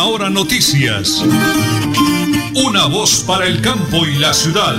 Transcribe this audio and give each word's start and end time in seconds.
Última 0.00 0.04
Hora 0.06 0.30
Noticias. 0.30 1.22
Una 2.56 2.86
voz 2.86 3.24
para 3.26 3.46
el 3.46 3.60
campo 3.60 4.06
y 4.06 4.18
la 4.18 4.32
ciudad. 4.32 4.74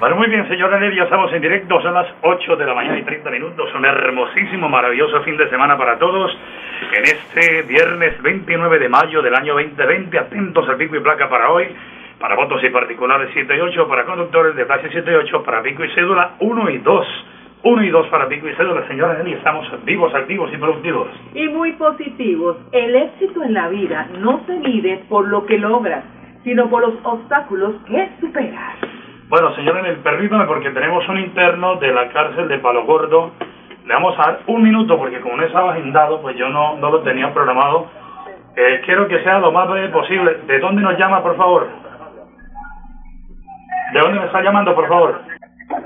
Bueno, 0.00 0.16
muy 0.16 0.28
bien, 0.28 0.48
señora 0.48 0.80
Nelly, 0.80 0.96
ya 0.96 1.04
estamos 1.04 1.32
en 1.32 1.42
directo, 1.42 1.80
son 1.82 1.94
las 1.94 2.08
8 2.22 2.56
de 2.56 2.66
la 2.66 2.74
mañana 2.74 2.98
y 2.98 3.04
30 3.04 3.30
minutos, 3.30 3.70
un 3.74 3.84
hermosísimo, 3.84 4.68
maravilloso 4.68 5.22
fin 5.22 5.36
de 5.36 5.48
semana 5.50 5.76
para 5.76 5.98
todos. 5.98 6.32
En 6.92 7.04
este 7.04 7.62
viernes 7.62 8.20
29 8.22 8.78
de 8.78 8.88
mayo 8.88 9.22
del 9.22 9.34
año 9.34 9.54
2020, 9.54 10.18
atentos 10.18 10.68
al 10.68 10.76
pico 10.76 10.96
y 10.96 11.00
placa 11.00 11.28
para 11.28 11.50
hoy, 11.50 11.68
para 12.22 12.36
votos 12.36 12.62
y 12.62 12.70
particulares 12.70 13.30
7 13.32 13.56
y 13.56 13.60
8, 13.60 13.88
para 13.88 14.04
conductores 14.04 14.54
de 14.54 14.64
clase 14.64 14.88
7 14.92 15.10
y 15.10 15.14
8, 15.14 15.42
para 15.42 15.60
pico 15.60 15.84
y 15.84 15.90
cédula 15.90 16.36
1 16.38 16.70
y 16.70 16.78
2. 16.78 17.06
1 17.64 17.82
y 17.82 17.90
2 17.90 18.06
para 18.06 18.28
pico 18.28 18.48
y 18.48 18.54
cédula, 18.54 18.86
señora 18.86 19.14
Nelly, 19.14 19.32
estamos 19.32 19.66
vivos, 19.84 20.14
activos 20.14 20.48
y 20.54 20.56
productivos. 20.56 21.08
Y 21.34 21.48
muy 21.48 21.72
positivos. 21.72 22.58
El 22.70 22.94
éxito 22.94 23.42
en 23.42 23.54
la 23.54 23.68
vida 23.68 24.06
no 24.20 24.40
se 24.46 24.52
mide 24.52 25.04
por 25.08 25.26
lo 25.26 25.44
que 25.46 25.58
logras, 25.58 26.04
sino 26.44 26.70
por 26.70 26.82
los 26.82 26.94
obstáculos 27.02 27.74
que 27.88 28.08
superas. 28.20 28.76
Bueno, 29.28 29.52
señora 29.56 29.82
Nelly, 29.82 29.98
permítame 30.04 30.44
porque 30.44 30.70
tenemos 30.70 31.06
un 31.08 31.18
interno 31.18 31.74
de 31.76 31.92
la 31.92 32.08
cárcel 32.10 32.46
de 32.46 32.58
Palo 32.60 32.84
Gordo. 32.84 33.32
Le 33.84 33.94
vamos 33.94 34.16
a 34.16 34.22
dar 34.22 34.40
un 34.46 34.62
minuto 34.62 34.96
porque 34.96 35.20
como 35.20 35.38
no 35.38 35.42
estaba 35.42 35.72
agendado, 35.72 36.22
pues 36.22 36.36
yo 36.36 36.48
no, 36.50 36.76
no 36.76 36.88
lo 36.88 37.00
tenía 37.00 37.34
programado. 37.34 37.90
Eh, 38.54 38.80
quiero 38.84 39.08
que 39.08 39.20
sea 39.24 39.40
lo 39.40 39.50
más 39.50 39.68
breve 39.68 39.88
posible. 39.88 40.36
¿De 40.46 40.60
dónde 40.60 40.82
nos 40.82 40.96
llama, 40.96 41.20
por 41.20 41.36
favor? 41.36 41.81
¿De 43.92 44.00
dónde 44.00 44.20
me 44.20 44.26
está 44.26 44.40
llamando, 44.40 44.74
por 44.74 44.88
favor? 44.88 45.20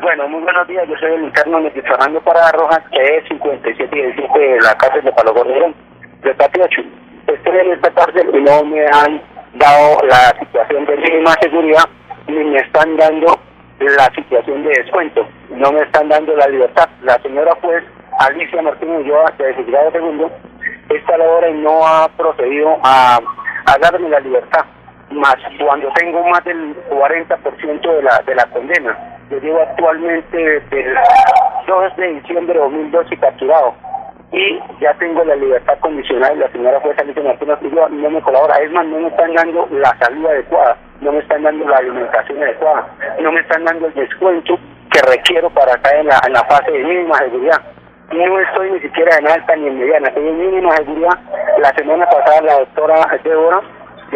Bueno, 0.00 0.28
muy 0.28 0.40
buenos 0.42 0.68
días. 0.68 0.86
Yo 0.88 0.96
soy 0.96 1.12
el 1.14 1.24
interno 1.24 1.60
de 1.60 1.70
Fernando 1.70 2.20
Parada 2.20 2.52
Rojas, 2.52 2.80
que 2.92 3.16
es 3.16 3.24
57 3.26 3.98
y 3.98 4.02
17 4.02 4.38
de 4.38 4.60
la 4.60 4.74
cárcel 4.76 5.02
de 5.02 5.12
Palo 5.12 5.34
Gordo, 5.34 5.74
de 6.22 6.34
Patio 6.34 6.64
8. 6.64 6.82
Estoy 7.26 7.58
en 7.58 7.72
esta 7.72 7.90
cárcel 7.90 8.30
y 8.32 8.42
no 8.42 8.62
me 8.64 8.86
han 8.86 9.20
dado 9.54 9.98
la 10.06 10.38
situación 10.38 10.86
de 10.86 10.96
mínima 10.98 11.32
seguridad 11.40 11.82
ni 12.28 12.44
me 12.44 12.58
están 12.58 12.96
dando 12.96 13.40
la 13.80 14.04
situación 14.14 14.62
de 14.62 14.68
descuento, 14.68 15.26
no 15.50 15.72
me 15.72 15.80
están 15.80 16.08
dando 16.08 16.36
la 16.36 16.46
libertad. 16.46 16.88
La 17.02 17.20
señora 17.22 17.56
juez 17.60 17.82
Alicia 18.20 18.62
Martínez 18.62 19.00
Ulloa, 19.00 19.32
de 19.36 19.52
juzgado 19.54 19.90
segundo, 19.90 20.30
está 20.90 21.18
la 21.18 21.24
hora 21.24 21.50
no 21.50 21.84
ha 21.84 22.08
procedido 22.16 22.78
a 22.84 23.18
darme 23.80 24.08
la 24.08 24.20
libertad, 24.20 24.64
más 25.10 25.36
cuando 25.58 25.90
tengo 25.94 26.24
más 26.26 26.44
del 26.44 26.74
40% 26.90 27.96
de 27.96 28.02
la, 28.02 28.22
de 28.26 28.34
la 28.34 28.44
condena. 28.46 29.18
Yo 29.30 29.38
llevo 29.38 29.60
actualmente 29.60 30.36
desde 30.36 30.80
el 30.80 30.96
2 31.66 31.96
de 31.96 32.12
diciembre 32.14 32.54
de 32.54 32.60
2012 32.60 33.16
capturado 33.16 33.74
y 34.32 34.60
ya 34.80 34.92
tengo 34.94 35.24
la 35.24 35.36
libertad 35.36 35.78
condicional 35.78 36.38
la 36.38 36.50
señora 36.50 36.80
jueza 36.80 37.02
Alicia 37.02 37.22
Martínez 37.22 37.58
no 37.90 38.10
me 38.10 38.20
colabora, 38.20 38.56
es 38.56 38.70
más, 38.72 38.84
no 38.86 38.98
me 38.98 39.08
están 39.08 39.32
dando 39.34 39.68
la 39.70 39.96
salida 40.00 40.30
adecuada 40.30 40.76
no 41.00 41.12
me 41.12 41.18
están 41.18 41.42
dando 41.42 41.66
la 41.68 41.76
alimentación 41.76 42.42
adecuada, 42.42 42.86
no 43.20 43.32
me 43.32 43.40
están 43.40 43.64
dando 43.64 43.86
el 43.86 43.94
descuento 43.94 44.58
que 44.90 45.00
requiero 45.02 45.50
para 45.50 45.72
estar 45.74 45.94
en 45.94 46.06
la, 46.06 46.20
en 46.26 46.32
la 46.32 46.44
fase 46.44 46.70
de 46.70 46.84
mínima 46.84 47.18
seguridad. 47.18 47.60
No 48.12 48.38
estoy 48.40 48.70
ni 48.70 48.80
siquiera 48.80 49.18
en 49.18 49.26
alta 49.28 49.56
ni 49.56 49.66
en 49.66 49.78
mediana, 49.78 50.08
estoy 50.08 50.28
en 50.28 50.38
mínima 50.38 50.76
seguridad. 50.76 51.18
La 51.58 51.74
semana 51.74 52.06
pasada 52.06 52.40
la 52.42 52.58
doctora 52.60 53.18
Débora 53.22 53.60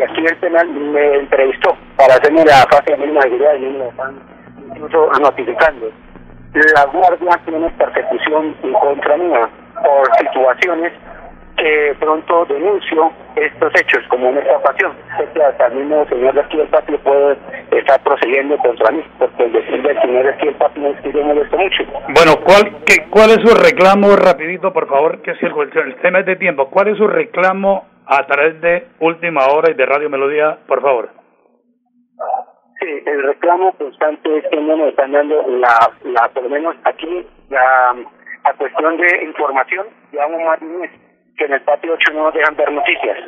aquí 0.05 0.23
del 0.23 0.37
penal 0.37 0.69
me 0.69 1.17
entrevistó 1.17 1.77
para 1.97 2.15
hacerme 2.15 2.45
la 2.45 2.67
fase 2.71 2.93
de 2.93 2.97
mínima 2.99 3.23
seguridad 3.23 3.55
y 3.55 3.61
me 3.61 3.89
están 3.89 4.21
incluso 4.69 5.11
notificando. 5.21 5.91
La 6.75 6.85
guardia 6.87 7.41
tiene 7.45 7.71
persecución 7.71 8.57
en 8.63 8.73
contra 8.73 9.17
mía 9.17 9.49
por 9.83 10.17
situaciones 10.19 10.93
que 11.57 11.95
pronto 12.01 12.47
denuncio 12.47 13.13
estos 13.37 13.73
hechos 13.79 14.03
como 14.09 14.31
una 14.31 14.41
ocasión. 14.41 14.93
Que 15.35 15.43
hasta 15.43 15.67
el 15.67 15.75
mismo 15.75 16.07
señor 16.09 16.35
de 16.35 16.41
aquí 16.41 16.57
del 16.57 16.69
patio 16.69 16.99
puede 17.01 17.37
estar 17.71 18.03
procediendo 18.03 18.57
contra 18.59 18.91
mí, 18.91 19.05
porque 19.19 19.45
el 19.45 19.53
decir 19.53 19.83
del 19.83 20.01
señor 20.01 20.25
de 20.25 20.31
aquí 20.31 20.47
del 20.47 20.55
patio 20.55 20.87
es 20.89 21.01
que 21.03 21.13
yo 21.13 21.25
mucho. 21.25 21.85
Bueno, 22.09 22.33
¿cuál, 22.45 22.83
qué, 22.87 23.07
¿cuál 23.11 23.31
es 23.31 23.39
su 23.45 23.55
reclamo, 23.55 24.17
rapidito, 24.17 24.73
por 24.73 24.89
favor, 24.89 25.21
que 25.23 25.35
si 25.35 25.47
el, 25.47 25.53
el 25.53 25.97
tema 25.97 26.21
es 26.21 26.27
de 26.27 26.37
tiempo, 26.37 26.71
cuál 26.71 26.89
es 26.89 26.97
su 26.97 27.07
reclamo 27.07 27.90
a 28.11 28.27
través 28.27 28.61
de 28.61 28.89
Última 28.99 29.47
Hora 29.47 29.71
y 29.71 29.75
de 29.75 29.87
Radio 29.87 30.11
Melodía, 30.11 30.59
por 30.67 30.83
favor? 30.83 31.11
Sí, 32.81 32.89
el 33.07 33.23
reclamo 33.23 33.73
constante 33.75 34.39
es 34.39 34.45
que 34.51 34.57
no 34.57 34.77
nos 34.77 34.89
están 34.89 35.13
dando 35.13 35.47
la, 35.47 35.93
la 36.03 36.29
por 36.31 36.43
lo 36.43 36.49
menos 36.49 36.75
aquí, 36.85 37.25
la, 37.51 37.95
la 38.43 38.55
cuestión 38.55 38.97
de 38.97 39.25
información, 39.25 39.87
llevamos 40.11 40.43
más 40.43 40.59
de 40.59 40.67
un 40.67 40.81
mes 40.81 40.91
que 41.39 41.45
en 41.45 41.53
el 41.53 41.63
patio 41.63 41.93
8 41.93 42.13
no 42.15 42.25
nos 42.25 42.35
dejan 42.35 42.57
ver 42.57 42.73
noticias. 42.73 43.19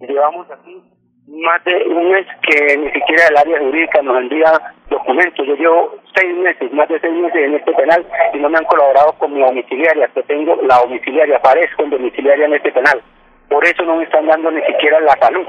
Llevamos 0.00 0.50
aquí 0.50 0.82
más 1.28 1.64
de 1.64 1.74
un 1.88 2.10
mes 2.10 2.26
que 2.42 2.76
ni 2.76 2.90
siquiera 2.90 3.28
el 3.30 3.36
área 3.38 3.60
jurídica 3.60 4.02
nos 4.02 4.18
envía 4.18 4.52
documentos. 4.90 5.46
Yo 5.46 5.54
llevo 5.54 5.94
seis 6.14 6.36
meses, 6.36 6.70
más 6.72 6.88
de 6.88 7.00
seis 7.00 7.14
meses 7.14 7.46
en 7.46 7.54
este 7.54 7.72
penal 7.72 8.04
y 8.34 8.38
no 8.38 8.50
me 8.50 8.58
han 8.58 8.64
colaborado 8.64 9.14
con 9.14 9.32
mi 9.32 9.40
domiciliaria, 9.40 10.08
que 10.08 10.22
tengo 10.24 10.56
la 10.68 10.80
domiciliaria, 10.80 11.38
aparezco 11.38 11.82
en 11.84 11.90
domiciliaria 11.90 12.44
en 12.44 12.54
este 12.54 12.72
penal. 12.72 13.02
Por 13.52 13.66
eso 13.66 13.82
no 13.84 13.96
me 13.96 14.04
están 14.04 14.26
dando 14.26 14.50
ni 14.50 14.62
siquiera 14.62 14.98
la 15.00 15.14
salud. 15.20 15.46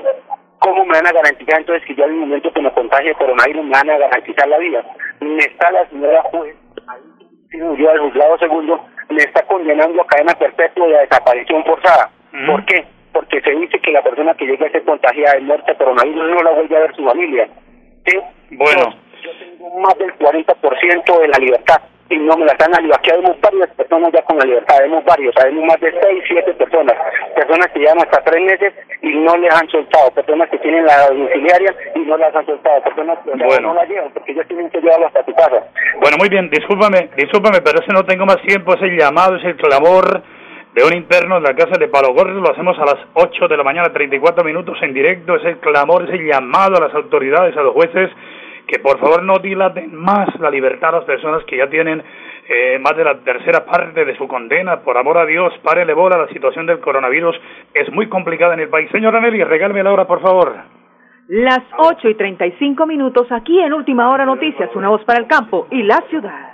¿Cómo 0.59 0.85
me 0.85 0.91
van 0.91 1.07
a 1.07 1.13
garantizar 1.13 1.59
entonces 1.59 1.87
que 1.87 1.95
ya 1.95 2.03
en 2.03 2.11
el 2.11 2.17
momento 2.17 2.51
que 2.51 2.61
me 2.61 2.71
contagie 2.73 3.15
coronavirus 3.15 3.63
me 3.63 3.71
van 3.71 3.89
a 3.89 3.97
garantizar 3.97 4.45
la 4.49 4.57
vida? 4.57 4.83
Me 5.21 5.37
está 5.37 5.71
la 5.71 5.87
señora 5.87 6.21
juez, 6.23 6.53
yo 7.53 7.89
al 7.89 7.99
juzgado 7.99 8.37
segundo, 8.39 8.85
le 9.09 9.23
está 9.23 9.45
condenando 9.45 10.01
a 10.01 10.07
cadena 10.07 10.33
perpetua 10.33 10.87
de 10.87 10.99
desaparición 10.99 11.63
forzada. 11.63 12.09
¿Por 12.45 12.65
qué? 12.65 12.83
Porque 13.13 13.39
se 13.39 13.51
dice 13.51 13.79
que 13.79 13.91
la 13.91 14.01
persona 14.01 14.33
que 14.33 14.47
llega 14.47 14.67
a 14.67 14.71
ser 14.71 14.83
contagiada 14.83 15.35
de 15.35 15.41
muerte 15.41 15.73
coronavirus 15.75 16.29
no 16.29 16.43
la 16.43 16.51
vuelve 16.51 16.75
a 16.75 16.79
ver 16.81 16.95
su 16.95 17.05
familia. 17.05 17.47
¿Sí? 18.05 18.19
Bueno. 18.51 18.95
Yo, 19.21 19.31
tengo 19.39 19.79
más 19.79 19.97
del 19.97 20.13
40% 20.17 21.19
de 21.21 21.27
la 21.29 21.37
libertad 21.37 21.81
y 22.13 22.17
no 22.19 22.37
me 22.37 22.45
la 22.45 22.53
están 22.53 22.71
dando. 22.71 22.93
Aquí 22.95 23.09
vemos 23.11 23.39
varias 23.41 23.69
personas 23.75 24.11
ya 24.13 24.21
con 24.23 24.37
la 24.37 24.45
libertad, 24.45 24.77
vemos 24.81 25.03
varios, 25.03 25.33
sabemos 25.35 25.65
más 25.65 25.79
de 25.79 25.91
6, 25.91 26.23
7 26.27 26.53
personas. 26.53 26.93
Personas 27.35 27.67
que 27.73 27.79
llevan 27.79 27.97
hasta 27.99 28.23
3 28.23 28.41
meses 28.41 28.73
y 29.01 29.09
no 29.17 29.35
les 29.37 29.53
han 29.53 29.67
soltado. 29.69 30.11
Personas 30.11 30.49
que 30.49 30.59
tienen 30.59 30.85
la 30.85 31.07
domiciliaria 31.09 31.75
y 31.95 31.99
no 31.99 32.17
las 32.17 32.35
han 32.35 32.45
soltado. 32.45 32.83
Personas 32.83 33.17
que 33.25 33.35
no 33.35 33.73
la 33.73 33.85
llevan 33.85 34.11
porque 34.13 34.31
ellos 34.31 34.47
tienen 34.47 34.69
que 34.69 34.79
llevarlo 34.79 35.07
hasta 35.07 35.25
su 35.25 35.33
casa. 35.33 35.65
Bueno, 35.99 36.17
muy 36.19 36.29
bien, 36.29 36.49
discúlpame, 36.49 37.09
discúlpame, 37.17 37.61
pero 37.61 37.79
ese 37.81 37.93
no 37.93 38.05
tengo 38.05 38.25
más 38.25 38.41
tiempo, 38.41 38.73
es 38.75 38.81
el 38.81 38.97
llamado, 38.97 39.37
es 39.37 39.45
el 39.45 39.55
clamor 39.57 40.21
de 40.73 40.83
un 40.83 40.93
interno 40.95 41.37
en 41.37 41.43
la 41.43 41.55
casa 41.55 41.77
de 41.79 41.87
Palo 41.87 42.13
Gordo, 42.13 42.33
lo 42.41 42.51
hacemos 42.51 42.77
a 42.79 42.85
las 42.85 42.97
8 43.13 43.47
de 43.47 43.57
la 43.57 43.63
mañana, 43.63 43.93
34 43.93 44.43
minutos 44.43 44.77
en 44.81 44.93
directo, 44.93 45.35
es 45.35 45.45
el 45.45 45.59
clamor, 45.59 46.03
es 46.05 46.19
el 46.19 46.27
llamado 46.27 46.77
a 46.77 46.87
las 46.87 46.95
autoridades, 46.95 47.55
a 47.55 47.61
los 47.61 47.73
jueces, 47.73 48.09
que 48.67 48.79
por 48.79 48.99
favor 48.99 49.23
no 49.23 49.39
dilaten 49.39 49.93
más 49.95 50.27
la 50.39 50.49
libertad 50.49 50.89
a 50.89 50.97
las 50.99 51.05
personas 51.05 51.43
que 51.45 51.57
ya 51.57 51.69
tienen 51.69 52.03
eh, 52.47 52.77
más 52.79 52.95
de 52.97 53.03
la 53.03 53.19
tercera 53.19 53.65
parte 53.65 54.03
de 54.05 54.17
su 54.17 54.27
condena. 54.27 54.81
Por 54.81 54.97
amor 54.97 55.17
a 55.17 55.25
Dios, 55.25 55.53
párele 55.63 55.93
bola, 55.93 56.17
la 56.17 56.27
situación 56.27 56.65
del 56.65 56.79
coronavirus 56.79 57.35
es 57.73 57.91
muy 57.91 58.09
complicada 58.09 58.53
en 58.53 58.61
el 58.61 58.69
país. 58.69 58.89
Señora 58.91 59.21
Nelly, 59.21 59.43
regálame 59.43 59.83
la 59.83 59.93
hora, 59.93 60.05
por 60.05 60.21
favor. 60.21 60.53
Las 61.29 61.61
8 61.77 62.09
y 62.09 62.15
35 62.15 62.85
minutos 62.85 63.27
aquí 63.31 63.59
en 63.59 63.73
Última 63.73 64.09
Hora 64.09 64.25
Noticias, 64.25 64.69
una 64.75 64.89
voz 64.89 65.03
para 65.05 65.19
el 65.19 65.27
campo 65.27 65.67
y 65.71 65.83
la 65.83 66.03
ciudad. 66.09 66.53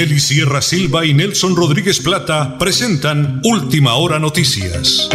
Nelly 0.00 0.18
Sierra 0.18 0.62
Silva 0.62 1.04
y 1.04 1.12
Nelson 1.12 1.54
Rodríguez 1.54 2.00
Plata 2.00 2.56
presentan 2.56 3.38
Última 3.44 3.96
Hora 3.96 4.18
Noticias. 4.18 5.10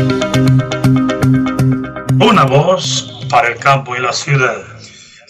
Una 2.20 2.44
voz 2.44 3.26
para 3.28 3.48
el 3.48 3.56
campo 3.56 3.96
y 3.96 4.00
la 4.00 4.14
ciudad. 4.14 4.62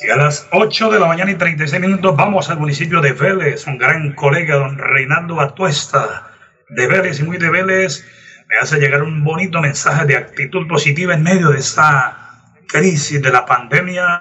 Y 0.05 0.09
a 0.09 0.17
las 0.17 0.45
8 0.51 0.89
de 0.89 0.99
la 0.99 1.07
mañana 1.07 1.31
y 1.31 1.35
36 1.35 1.81
minutos 1.81 2.17
vamos 2.17 2.49
al 2.49 2.59
municipio 2.59 2.99
de 2.99 3.13
Vélez. 3.13 3.65
Un 3.65 3.77
gran 3.77 4.11
colega, 4.15 4.57
don 4.57 4.77
Reinaldo 4.77 5.39
Atuesta, 5.39 6.33
de 6.67 6.87
Vélez 6.87 7.21
y 7.21 7.23
muy 7.23 7.37
de 7.37 7.49
Vélez, 7.49 8.03
me 8.49 8.57
hace 8.61 8.77
llegar 8.77 9.03
un 9.03 9.23
bonito 9.23 9.61
mensaje 9.61 10.05
de 10.05 10.17
actitud 10.17 10.67
positiva 10.67 11.13
en 11.13 11.23
medio 11.23 11.51
de 11.51 11.59
esta 11.59 12.41
crisis 12.67 13.21
de 13.21 13.31
la 13.31 13.45
pandemia 13.45 14.19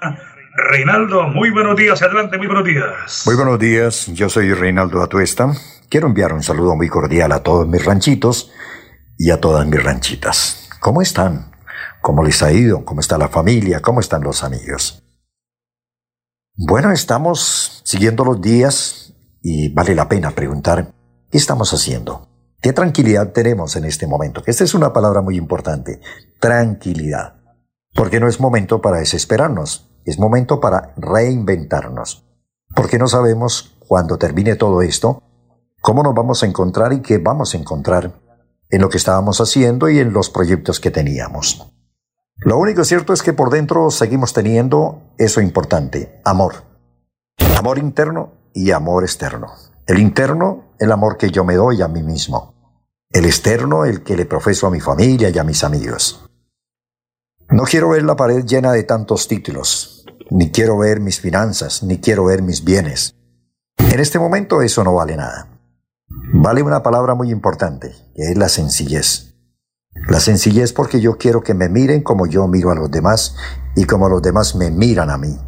Reinaldo, 0.56 1.24
muy 1.30 1.50
buenos 1.50 1.76
días, 1.76 2.00
adelante, 2.00 2.38
muy 2.38 2.46
buenos 2.46 2.64
días. 2.64 3.22
Muy 3.26 3.34
buenos 3.34 3.58
días, 3.58 4.06
yo 4.14 4.28
soy 4.28 4.54
Reinaldo 4.54 5.02
Atuesta. 5.02 5.52
Quiero 5.88 6.06
enviar 6.06 6.32
un 6.32 6.44
saludo 6.44 6.76
muy 6.76 6.88
cordial 6.88 7.32
a 7.32 7.42
todos 7.42 7.66
mis 7.66 7.84
ranchitos 7.84 8.52
y 9.18 9.32
a 9.32 9.40
todas 9.40 9.66
mis 9.66 9.82
ranchitas. 9.82 10.70
¿Cómo 10.78 11.02
están? 11.02 11.50
¿Cómo 12.00 12.22
les 12.22 12.40
ha 12.44 12.52
ido? 12.52 12.84
¿Cómo 12.84 13.00
está 13.00 13.18
la 13.18 13.26
familia? 13.26 13.82
¿Cómo 13.82 13.98
están 13.98 14.22
los 14.22 14.44
amigos? 14.44 15.02
Bueno, 16.56 16.92
estamos 16.92 17.82
siguiendo 17.84 18.24
los 18.24 18.40
días 18.40 19.12
y 19.42 19.74
vale 19.74 19.96
la 19.96 20.08
pena 20.08 20.30
preguntar, 20.30 20.92
¿qué 21.32 21.38
estamos 21.38 21.74
haciendo? 21.74 22.28
¿Qué 22.62 22.72
tranquilidad 22.72 23.32
tenemos 23.32 23.74
en 23.74 23.86
este 23.86 24.06
momento? 24.06 24.40
Esta 24.46 24.62
es 24.62 24.72
una 24.74 24.92
palabra 24.92 25.20
muy 25.20 25.36
importante, 25.36 26.00
tranquilidad. 26.38 27.40
Porque 27.92 28.20
no 28.20 28.28
es 28.28 28.38
momento 28.38 28.80
para 28.80 28.98
desesperarnos. 28.98 29.90
Es 30.04 30.18
momento 30.18 30.60
para 30.60 30.92
reinventarnos, 30.96 32.24
porque 32.74 32.98
no 32.98 33.08
sabemos 33.08 33.76
cuando 33.86 34.18
termine 34.18 34.56
todo 34.56 34.82
esto 34.82 35.22
cómo 35.80 36.02
nos 36.02 36.14
vamos 36.14 36.42
a 36.42 36.46
encontrar 36.46 36.92
y 36.92 37.00
qué 37.00 37.18
vamos 37.18 37.54
a 37.54 37.58
encontrar 37.58 38.12
en 38.70 38.80
lo 38.80 38.88
que 38.88 38.96
estábamos 38.96 39.40
haciendo 39.40 39.88
y 39.88 39.98
en 39.98 40.12
los 40.12 40.30
proyectos 40.30 40.80
que 40.80 40.90
teníamos. 40.90 41.70
Lo 42.36 42.58
único 42.58 42.84
cierto 42.84 43.12
es 43.12 43.22
que 43.22 43.32
por 43.32 43.50
dentro 43.50 43.90
seguimos 43.90 44.32
teniendo 44.32 45.02
eso 45.18 45.40
importante, 45.40 46.20
amor. 46.24 46.64
Amor 47.56 47.78
interno 47.78 48.32
y 48.52 48.70
amor 48.70 49.04
externo. 49.04 49.52
El 49.86 49.98
interno, 49.98 50.74
el 50.78 50.90
amor 50.90 51.16
que 51.16 51.30
yo 51.30 51.44
me 51.44 51.54
doy 51.54 51.82
a 51.82 51.88
mí 51.88 52.02
mismo. 52.02 52.54
El 53.10 53.26
externo, 53.26 53.84
el 53.84 54.02
que 54.02 54.16
le 54.16 54.26
profeso 54.26 54.66
a 54.66 54.70
mi 54.70 54.80
familia 54.80 55.28
y 55.28 55.38
a 55.38 55.44
mis 55.44 55.62
amigos. 55.62 56.23
No 57.50 57.64
quiero 57.64 57.90
ver 57.90 58.02
la 58.02 58.16
pared 58.16 58.44
llena 58.44 58.72
de 58.72 58.84
tantos 58.84 59.28
títulos, 59.28 60.06
ni 60.30 60.50
quiero 60.50 60.78
ver 60.78 61.00
mis 61.00 61.20
finanzas, 61.20 61.82
ni 61.82 62.00
quiero 62.00 62.24
ver 62.24 62.42
mis 62.42 62.64
bienes. 62.64 63.14
En 63.76 64.00
este 64.00 64.18
momento 64.18 64.62
eso 64.62 64.82
no 64.82 64.94
vale 64.94 65.16
nada. 65.16 65.48
Vale 66.32 66.62
una 66.62 66.82
palabra 66.82 67.14
muy 67.14 67.30
importante, 67.30 67.94
que 68.14 68.30
es 68.30 68.38
la 68.38 68.48
sencillez. 68.48 69.34
La 70.08 70.20
sencillez 70.20 70.72
porque 70.72 71.00
yo 71.00 71.18
quiero 71.18 71.42
que 71.42 71.54
me 71.54 71.68
miren 71.68 72.02
como 72.02 72.26
yo 72.26 72.48
miro 72.48 72.70
a 72.70 72.74
los 72.74 72.90
demás 72.90 73.36
y 73.76 73.84
como 73.84 74.08
los 74.08 74.22
demás 74.22 74.56
me 74.56 74.70
miran 74.70 75.10
a 75.10 75.18
mí. 75.18 75.38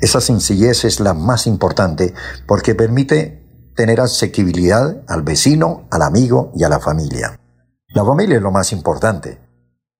Esa 0.00 0.20
sencillez 0.20 0.84
es 0.84 1.00
la 1.00 1.12
más 1.12 1.46
importante 1.46 2.14
porque 2.46 2.74
permite 2.74 3.72
tener 3.76 4.00
asequibilidad 4.00 5.02
al 5.08 5.22
vecino, 5.22 5.86
al 5.90 6.02
amigo 6.02 6.52
y 6.54 6.64
a 6.64 6.68
la 6.68 6.80
familia. 6.80 7.38
La 7.88 8.04
familia 8.04 8.36
es 8.36 8.42
lo 8.42 8.50
más 8.50 8.72
importante. 8.72 9.38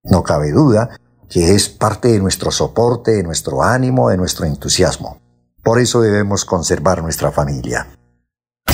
No 0.05 0.23
cabe 0.23 0.51
duda 0.51 0.99
que 1.33 1.55
es 1.55 1.71
parte 1.71 2.09
de 2.09 2.19
nuestro 2.21 2.51
soporte, 2.51 3.13
de 3.13 3.23
nuestro 3.23 3.63
ánimo, 3.63 4.11
de 4.11 4.19
nuestro 4.19 4.45
entusiasmo. 4.45 5.19
Por 5.63 5.79
eso 5.79 6.03
debemos 6.03 6.45
conservar 6.45 7.03
nuestra 7.03 7.33
familia. 7.33 7.87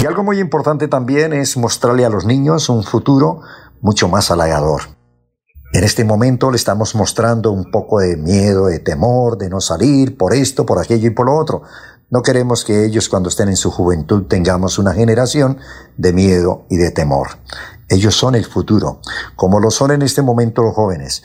Y 0.01 0.07
algo 0.07 0.25
muy 0.25 0.41
importante 0.41 0.89
también 0.89 1.33
es 1.33 1.57
mostrarle 1.57 2.05
a 2.05 2.09
los 2.09 2.25
niños 2.25 2.69
un 2.69 2.83
futuro 2.83 3.43
mucho 3.81 4.09
más 4.09 4.33
halagador. 4.33 4.83
En 5.73 5.85
este 5.85 6.05
momento 6.05 6.51
le 6.51 6.57
estamos 6.57 6.97
mostrando 6.97 7.53
un 7.53 7.71
poco 7.71 8.01
de 8.01 8.17
miedo, 8.17 8.67
de 8.67 8.81
temor, 8.81 9.39
de 9.39 9.51
no 9.51 9.61
salir 9.61 10.17
por 10.17 10.35
esto, 10.35 10.67
por 10.67 10.81
aquello 10.81 11.07
y 11.07 11.11
por 11.11 11.27
lo 11.27 11.37
otro. 11.37 11.63
No 12.11 12.23
queremos 12.23 12.65
que 12.65 12.87
ellos 12.87 13.09
cuando 13.09 13.29
estén 13.29 13.51
en 13.51 13.57
su 13.57 13.71
juventud 13.71 14.25
tengamos 14.25 14.81
una 14.81 14.95
generación 14.95 15.59
de 15.97 16.13
miedo 16.13 16.65
y 16.71 16.77
de 16.77 16.91
temor. 16.91 17.29
Ellos 17.89 18.17
son 18.17 18.35
el 18.35 18.47
futuro, 18.47 19.01
como 19.37 19.61
lo 19.61 19.71
son 19.71 19.93
en 19.93 20.03
este 20.03 20.23
momento 20.23 20.63
los 20.63 20.75
jóvenes, 20.75 21.23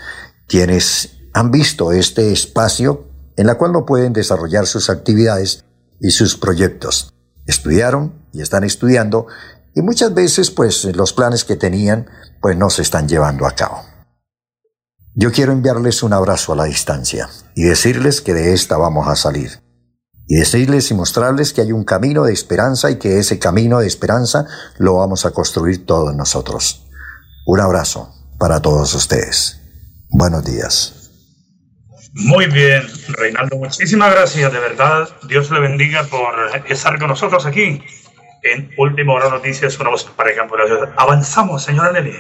quienes 0.48 1.13
han 1.34 1.52
visto 1.52 1.92
este 1.92 2.32
espacio 2.32 3.08
en 3.36 3.48
la 3.48 3.56
cual 3.56 3.72
no 3.72 3.86
pueden 3.86 4.14
desarrollar 4.14 4.68
sus 4.68 4.90
actividades 4.90 5.66
y 6.00 6.12
sus 6.12 6.38
proyectos. 6.38 7.14
Estudiaron 7.46 8.14
y 8.32 8.42
están 8.42 8.64
estudiando 8.64 9.28
y 9.76 9.82
muchas 9.82 10.14
veces 10.14 10.52
pues 10.52 10.86
los 10.96 11.14
planes 11.14 11.44
que 11.44 11.56
tenían 11.56 12.08
pues 12.42 12.58
no 12.58 12.70
se 12.70 12.84
están 12.84 13.08
llevando 13.08 13.48
a 13.48 13.52
cabo. 13.52 13.82
Yo 15.16 15.32
quiero 15.32 15.52
enviarles 15.52 16.04
un 16.04 16.14
abrazo 16.14 16.54
a 16.54 16.56
la 16.56 16.64
distancia 16.66 17.30
y 17.56 17.64
decirles 17.64 18.22
que 18.22 18.34
de 18.34 18.54
esta 18.54 18.78
vamos 18.78 19.08
a 19.08 19.16
salir. 19.16 19.62
Y 20.26 20.38
decirles 20.38 20.90
y 20.90 20.94
mostrarles 20.94 21.54
que 21.54 21.62
hay 21.62 21.72
un 21.72 21.84
camino 21.84 22.24
de 22.24 22.34
esperanza 22.34 22.90
y 22.90 22.96
que 22.96 23.20
ese 23.20 23.40
camino 23.40 23.80
de 23.80 23.88
esperanza 23.88 24.48
lo 24.78 24.96
vamos 24.96 25.26
a 25.26 25.32
construir 25.32 25.86
todos 25.86 26.16
nosotros. 26.16 26.88
Un 27.46 27.60
abrazo 27.60 28.14
para 28.40 28.62
todos 28.62 28.94
ustedes. 28.96 29.60
Buenos 30.10 30.44
días. 30.44 31.03
Muy 32.16 32.46
bien, 32.46 32.84
Reinaldo, 33.10 33.58
muchísimas 33.58 34.14
gracias, 34.14 34.54
de 34.54 34.60
verdad. 34.60 35.10
Dios 35.24 35.50
le 35.50 35.60
bendiga 35.60 36.04
por 36.04 36.36
estar 36.70 37.00
con 37.00 37.08
nosotros 37.08 37.44
aquí 37.48 37.82
en 38.44 38.70
Última 38.78 39.14
Hora 39.14 39.30
Noticias, 39.30 39.80
una 39.80 39.90
voz 39.90 40.04
para 40.04 40.30
el 40.30 40.36
campo 40.36 40.56
de 40.56 40.62
la 40.62 40.68
ciudad. 40.68 40.94
Avanzamos, 40.96 41.64
señora 41.64 41.92
Nelly. 41.92 42.16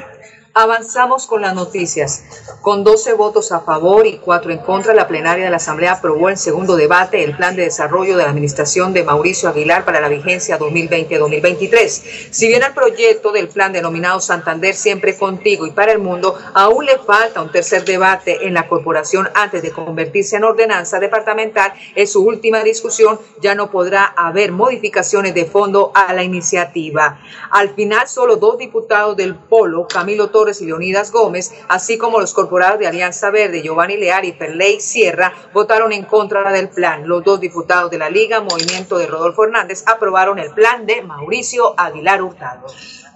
Avanzamos 0.55 1.25
con 1.25 1.41
las 1.41 1.55
noticias. 1.55 2.25
Con 2.61 2.83
12 2.83 3.13
votos 3.13 3.51
a 3.51 3.61
favor 3.61 4.05
y 4.05 4.19
4 4.19 4.51
en 4.51 4.59
contra, 4.59 4.93
la 4.93 5.07
plenaria 5.07 5.45
de 5.45 5.49
la 5.49 5.57
Asamblea 5.57 5.93
aprobó 5.93 6.29
en 6.29 6.37
segundo 6.37 6.75
debate 6.75 7.23
el 7.23 7.35
plan 7.35 7.55
de 7.55 7.63
desarrollo 7.63 8.15
de 8.15 8.23
la 8.23 8.29
administración 8.29 8.93
de 8.93 9.03
Mauricio 9.03 9.49
Aguilar 9.49 9.83
para 9.83 9.99
la 9.99 10.09
vigencia 10.09 10.59
2020-2023. 10.59 12.29
Si 12.29 12.47
bien 12.47 12.61
al 12.61 12.75
proyecto 12.75 13.31
del 13.31 13.47
plan 13.47 13.73
denominado 13.73 14.19
Santander 14.21 14.75
Siempre 14.75 15.17
Contigo 15.17 15.65
y 15.65 15.71
para 15.71 15.91
el 15.91 15.97
Mundo, 15.97 16.37
aún 16.53 16.85
le 16.85 16.99
falta 16.99 17.41
un 17.41 17.51
tercer 17.51 17.83
debate 17.83 18.45
en 18.45 18.53
la 18.53 18.67
corporación 18.67 19.27
antes 19.33 19.63
de 19.63 19.71
convertirse 19.71 20.35
en 20.35 20.43
ordenanza 20.43 20.99
departamental, 20.99 21.73
en 21.95 22.07
su 22.07 22.23
última 22.23 22.63
discusión 22.63 23.19
ya 23.41 23.55
no 23.55 23.71
podrá 23.71 24.05
haber 24.05 24.51
modificaciones 24.51 25.33
de 25.33 25.45
fondo 25.45 25.91
a 25.95 26.13
la 26.13 26.23
iniciativa. 26.23 27.19
Al 27.49 27.73
final, 27.73 28.07
solo 28.07 28.35
dos 28.35 28.59
diputados 28.59 29.17
del 29.17 29.33
Polo, 29.33 29.87
Camilo 29.87 30.29
Torres, 30.29 30.42
Y 30.43 30.65
Leonidas 30.65 31.11
Gómez, 31.11 31.53
así 31.69 31.97
como 31.97 32.19
los 32.19 32.33
corporados 32.33 32.79
de 32.79 32.87
Alianza 32.87 33.31
Verde, 33.31 33.61
Giovanni 33.61 33.95
Leal 33.97 34.25
y 34.25 34.33
Perley 34.33 34.81
Sierra, 34.81 35.33
votaron 35.53 35.93
en 35.93 36.03
contra 36.03 36.51
del 36.51 36.69
plan. 36.69 37.07
Los 37.07 37.23
dos 37.23 37.39
diputados 37.39 37.89
de 37.89 37.97
la 37.97 38.09
Liga 38.09 38.41
Movimiento 38.41 38.97
de 38.97 39.07
Rodolfo 39.07 39.45
Hernández 39.45 39.83
aprobaron 39.87 40.37
el 40.39 40.51
plan 40.51 40.85
de 40.85 41.01
Mauricio 41.01 41.73
Aguilar 41.77 42.21
Hurtado. 42.21 42.67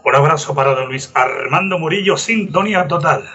Un 0.03 0.15
abrazo 0.15 0.55
para 0.55 0.74
don 0.74 0.88
Luis 0.88 1.12
Armando 1.13 1.77
Murillo, 1.77 2.15
sintonía 2.15 2.88
total. 2.88 3.29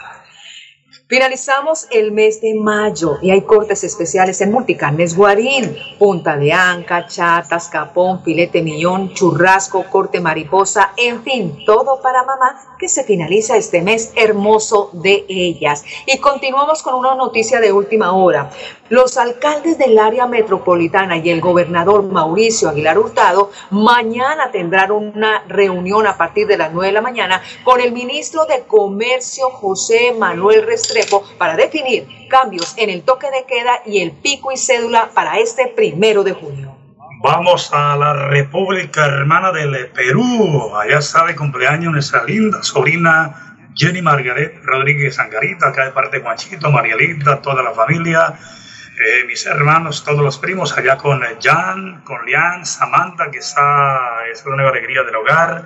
Finalizamos 1.08 1.88
el 1.90 2.12
mes 2.12 2.40
de 2.40 2.54
mayo 2.54 3.18
y 3.20 3.32
hay 3.32 3.42
cortes 3.42 3.84
especiales 3.84 4.40
en 4.40 4.50
Multicarnes 4.50 5.14
Guarín, 5.14 5.76
punta 5.98 6.36
de 6.36 6.52
anca, 6.52 7.06
chatas, 7.06 7.68
capón, 7.68 8.22
filete 8.22 8.62
millón, 8.62 9.12
churrasco, 9.12 9.84
corte 9.90 10.20
mariposa, 10.20 10.92
en 10.96 11.22
fin, 11.22 11.64
todo 11.66 12.00
para 12.00 12.22
mamá 12.22 12.76
que 12.78 12.88
se 12.88 13.04
finaliza 13.04 13.56
este 13.56 13.82
mes 13.82 14.12
hermoso 14.16 14.90
de 14.94 15.26
ellas. 15.28 15.84
Y 16.06 16.18
continuamos 16.18 16.82
con 16.82 16.94
una 16.94 17.14
noticia 17.14 17.60
de 17.60 17.72
última 17.72 18.12
hora. 18.12 18.50
Los 18.88 19.16
alcaldes 19.18 19.78
del 19.78 19.98
área 19.98 20.26
metropolitana 20.26 21.18
y 21.18 21.30
el 21.30 21.40
gobernador 21.40 22.04
Mauricio 22.04 22.68
Aguilar 22.68 22.98
Hurtado 22.98 23.50
mañana 23.70 24.50
tendrán 24.50 24.92
una 24.92 25.42
reunión 25.46 26.06
a 26.06 26.16
partir 26.16 26.46
de 26.46 26.58
las 26.58 26.72
9 26.72 26.88
de 26.88 26.92
la 26.92 27.00
mañana 27.00 27.42
con 27.64 27.80
el 27.80 27.92
ministro 27.92 28.44
de 28.46 28.64
Comercio 28.64 29.50
José 29.50 30.14
Manuel 30.18 30.66
Restrepo 30.66 31.01
para 31.38 31.56
definir 31.56 32.06
cambios 32.28 32.74
en 32.76 32.90
el 32.90 33.02
toque 33.02 33.30
de 33.30 33.44
queda 33.46 33.82
y 33.86 34.00
el 34.00 34.12
pico 34.12 34.52
y 34.52 34.56
cédula 34.56 35.10
para 35.14 35.38
este 35.38 35.68
primero 35.68 36.24
de 36.24 36.32
junio. 36.32 36.76
Vamos 37.22 37.72
a 37.72 37.96
la 37.96 38.14
República 38.28 39.06
Hermana 39.06 39.52
del 39.52 39.90
Perú. 39.90 40.74
Allá 40.76 40.98
está 40.98 41.24
de 41.26 41.36
cumpleaños 41.36 41.92
nuestra 41.92 42.24
linda 42.24 42.62
sobrina 42.62 43.52
Jenny 43.74 44.02
Margaret 44.02 44.60
Rodríguez 44.64 45.18
Angarita, 45.18 45.68
acá 45.68 45.84
de 45.84 45.92
parte 45.92 46.18
de 46.18 46.22
Juanchito, 46.22 46.70
Marielita, 46.70 47.40
toda 47.40 47.62
la 47.62 47.72
familia, 47.72 48.34
eh, 48.34 49.24
mis 49.26 49.46
hermanos, 49.46 50.04
todos 50.04 50.20
los 50.20 50.38
primos, 50.38 50.76
allá 50.76 50.96
con 50.96 51.22
Jan, 51.40 52.02
con 52.04 52.26
Lian, 52.26 52.66
Samantha, 52.66 53.30
que 53.30 53.38
está, 53.38 54.26
es 54.30 54.44
la 54.44 54.56
nueva 54.56 54.70
alegría 54.70 55.02
del 55.02 55.16
hogar. 55.16 55.64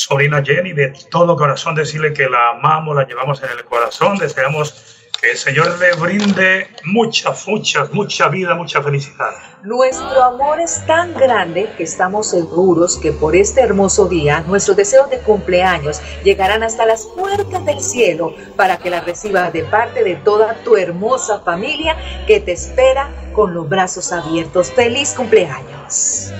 Sobrina 0.00 0.42
Jenny, 0.42 0.72
de 0.72 0.94
todo 1.10 1.36
corazón 1.36 1.74
decirle 1.74 2.14
que 2.14 2.26
la 2.26 2.52
amamos, 2.52 2.96
la 2.96 3.06
llevamos 3.06 3.42
en 3.42 3.50
el 3.50 3.62
corazón, 3.66 4.16
deseamos 4.16 5.06
que 5.20 5.32
el 5.32 5.36
Señor 5.36 5.78
le 5.78 5.92
brinde 5.92 6.68
mucha, 6.84 7.34
mucha, 7.46 7.84
mucha 7.92 8.28
vida, 8.28 8.54
mucha 8.54 8.82
felicidad. 8.82 9.28
Nuestro 9.62 10.22
amor 10.22 10.58
es 10.58 10.82
tan 10.86 11.12
grande 11.12 11.70
que 11.76 11.82
estamos 11.82 12.30
seguros 12.30 12.96
que 12.96 13.12
por 13.12 13.36
este 13.36 13.60
hermoso 13.60 14.06
día 14.06 14.40
nuestros 14.46 14.74
deseos 14.74 15.10
de 15.10 15.18
cumpleaños 15.18 16.00
llegarán 16.24 16.62
hasta 16.62 16.86
las 16.86 17.04
puertas 17.04 17.62
del 17.66 17.82
cielo 17.82 18.34
para 18.56 18.78
que 18.78 18.88
las 18.88 19.04
recibas 19.04 19.52
de 19.52 19.64
parte 19.64 20.02
de 20.02 20.16
toda 20.16 20.54
tu 20.64 20.78
hermosa 20.78 21.40
familia 21.40 21.94
que 22.26 22.40
te 22.40 22.52
espera 22.52 23.10
con 23.34 23.52
los 23.52 23.68
brazos 23.68 24.12
abiertos. 24.12 24.72
¡Feliz 24.72 25.12
cumpleaños! 25.12 26.32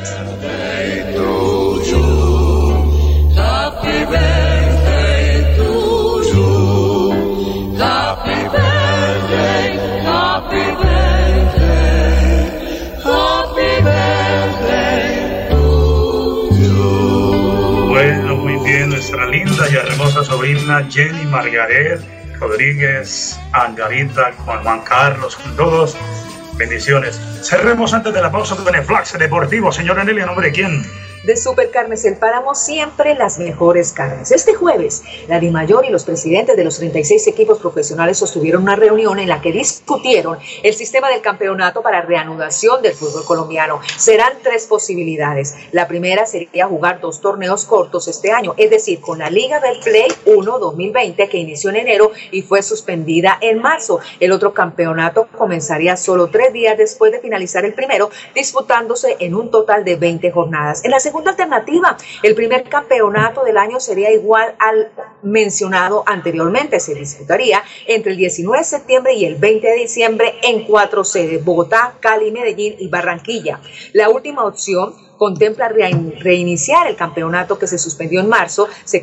Sobrina 20.25 20.87
Jenny 20.89 21.25
Margaret 21.25 22.01
Rodríguez 22.39 23.39
Angarita, 23.53 24.31
con 24.45 24.63
Juan 24.63 24.81
Carlos, 24.83 25.37
con 25.37 25.57
todos. 25.57 25.97
Bendiciones. 26.57 27.21
Cerremos 27.43 27.93
antes 27.93 28.15
de 28.15 28.23
la 28.23 28.31
pausa 28.31 28.57
con 28.57 28.75
el 28.75 28.83
Flax 28.85 29.19
Deportivo. 29.19 29.73
Señor 29.73 29.99
Anelia, 29.99 30.27
¿nombre 30.27 30.49
de 30.49 30.53
quién? 30.53 31.10
De 31.25 31.37
Supercarnes 31.37 32.05
El 32.05 32.17
Páramo 32.17 32.55
siempre 32.55 33.15
las 33.15 33.39
mejores 33.39 33.93
carnes. 33.93 34.31
Este 34.31 34.55
jueves, 34.55 35.03
la 35.29 35.39
DIMAYOR 35.39 35.85
y 35.85 35.91
los 35.91 36.05
presidentes 36.05 36.57
de 36.57 36.65
los 36.65 36.79
36 36.79 37.27
equipos 37.27 37.59
profesionales 37.59 38.19
sostuvieron 38.19 38.62
una 38.62 38.77
reunión 38.77 39.19
en 39.19 39.29
la 39.29 39.41
que 39.41 39.53
discutieron 39.53 40.39
el 40.62 40.75
sistema 40.75 41.11
del 41.11 41.21
campeonato 41.21 41.83
para 41.83 42.00
reanudación 42.00 42.83
del 42.83 42.95
fútbol 42.95 43.25
colombiano. 43.25 43.81
Serán 43.99 44.33
tres 44.43 44.67
posibilidades. 44.67 45.55
La 45.73 45.89
primera 45.89 46.25
sería 46.25 46.67
jugar 46.67 47.00
dos 47.00 47.21
torneos 47.21 47.65
cortos 47.65 48.09
este 48.09 48.33
año, 48.33 48.55
es 48.57 48.71
decir, 48.71 49.00
con 49.00 49.19
la 49.19 49.31
Liga 49.31 49.61
del 49.61 49.81
Play 49.81 50.09
1 50.25 50.59
2020 50.59 51.29
que 51.29 51.39
inició 51.39 51.71
en 51.71 51.77
enero 51.77 52.12
y 52.31 52.43
fue 52.43 52.62
suspendida 52.62 53.37
en 53.41 53.61
marzo. 53.61 54.00
El 54.21 54.33
otro 54.33 54.55
campeonato 54.55 55.29
comenzaría 55.37 55.97
solo 55.97 56.29
tres 56.29 56.53
días 56.53 56.79
después 56.79 57.12
de 57.12 57.21
finalizar 57.21 57.65
el 57.65 57.75
primero, 57.75 58.11
disputándose 58.35 59.17
en 59.21 59.35
un 59.35 59.50
total 59.50 59.85
de 59.85 59.97
20 59.97 60.31
jornadas. 60.31 60.85
En 60.85 60.91
la 60.91 61.00
segunda 61.11 61.33
alternativa, 61.33 61.97
el 62.23 62.37
primer 62.37 62.69
campeonato 62.69 63.43
del 63.43 63.57
año 63.57 63.81
sería 63.81 64.12
igual 64.12 64.55
al 64.61 64.93
mencionado 65.23 66.05
anteriormente. 66.07 66.79
Se 66.79 66.95
disputaría 66.95 67.64
entre 67.88 68.12
el 68.12 68.19
19 68.19 68.59
de 68.59 68.64
septiembre 68.64 69.14
y 69.14 69.25
el 69.25 69.35
20 69.35 69.67
de 69.67 69.75
diciembre 69.75 70.35
en 70.45 70.64
cuatro 70.64 71.02
sedes, 71.02 71.45
Bogotá, 71.45 71.95
Cali, 71.99 72.31
Medellín 72.31 72.76
y 72.79 72.87
Barranquilla. 72.87 73.61
La 73.93 74.09
última 74.09 74.45
opción 74.45 74.95
contempla 75.21 75.69
reiniciar 75.69 76.87
el 76.87 76.97
campeonato 76.97 77.59
que 77.59 77.67
se 77.67 77.77
suspendió 77.77 78.21
en 78.21 78.29
marzo, 78.31 78.69
se, 78.85 79.03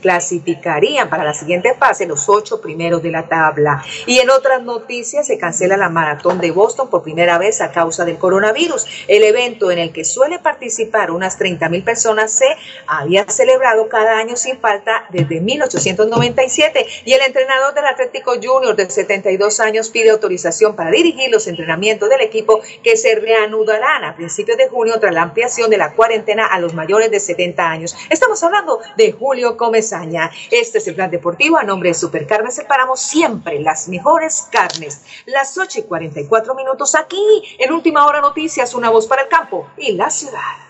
clasificarían 0.00 1.10
para 1.10 1.24
la 1.24 1.34
siguiente 1.34 1.74
fase 1.74 2.06
los 2.06 2.26
ocho 2.30 2.62
primeros 2.62 3.02
de 3.02 3.10
la 3.10 3.28
tabla. 3.28 3.84
Y 4.06 4.18
en 4.20 4.30
otras 4.30 4.62
noticias 4.62 5.26
se 5.26 5.36
cancela 5.36 5.76
la 5.76 5.90
maratón 5.90 6.38
de 6.40 6.50
Boston 6.52 6.88
por 6.88 7.02
primera 7.02 7.36
vez 7.36 7.60
a 7.60 7.70
causa 7.70 8.06
del 8.06 8.16
coronavirus. 8.16 8.86
El 9.08 9.22
evento 9.22 9.70
en 9.70 9.78
el 9.78 9.92
que 9.92 10.06
suele 10.06 10.38
participar 10.38 11.10
unas 11.10 11.36
30 11.36 11.68
mil 11.68 11.84
personas 11.84 12.32
se 12.32 12.56
había 12.86 13.28
celebrado 13.28 13.90
cada 13.90 14.16
año 14.16 14.36
sin 14.36 14.58
falta 14.58 15.04
desde 15.10 15.42
1897 15.42 16.86
y 17.04 17.12
el 17.12 17.20
entrenador 17.20 17.74
del 17.74 17.84
Atlético 17.84 18.36
Junior 18.42 18.74
de 18.74 18.88
72 18.88 19.60
años 19.60 19.90
pide 19.90 20.08
autorización 20.08 20.74
para 20.74 20.90
dirigir 20.90 21.30
los 21.30 21.46
entrenamientos 21.46 22.08
del 22.08 22.22
equipo 22.22 22.62
que 22.82 22.96
se 22.96 23.16
reanudarán 23.16 24.04
a 24.04 24.16
principios 24.16 24.56
de 24.56 24.68
junio 24.68 24.94
la 25.12 25.22
ampliación 25.22 25.70
de 25.70 25.76
la 25.76 25.92
cuarentena 25.92 26.46
a 26.46 26.58
los 26.58 26.74
mayores 26.74 27.10
de 27.10 27.20
70 27.20 27.70
años. 27.70 27.96
Estamos 28.08 28.42
hablando 28.42 28.80
de 28.96 29.12
Julio 29.12 29.56
Comezaña. 29.56 30.30
Este 30.50 30.78
es 30.78 30.88
el 30.88 30.94
plan 30.94 31.10
deportivo 31.10 31.58
a 31.58 31.62
nombre 31.62 31.90
de 31.90 31.94
Supercarnes. 31.94 32.54
Separamos 32.54 33.00
siempre 33.00 33.60
las 33.60 33.88
mejores 33.88 34.48
carnes. 34.50 35.02
Las 35.26 35.56
8 35.56 35.80
y 35.80 35.82
44 35.84 36.54
minutos 36.54 36.94
aquí 36.94 37.56
en 37.58 37.72
Última 37.72 38.06
Hora 38.06 38.20
Noticias, 38.20 38.74
una 38.74 38.90
voz 38.90 39.06
para 39.06 39.22
el 39.22 39.28
campo 39.28 39.68
y 39.76 39.92
la 39.92 40.10
ciudad. 40.10 40.69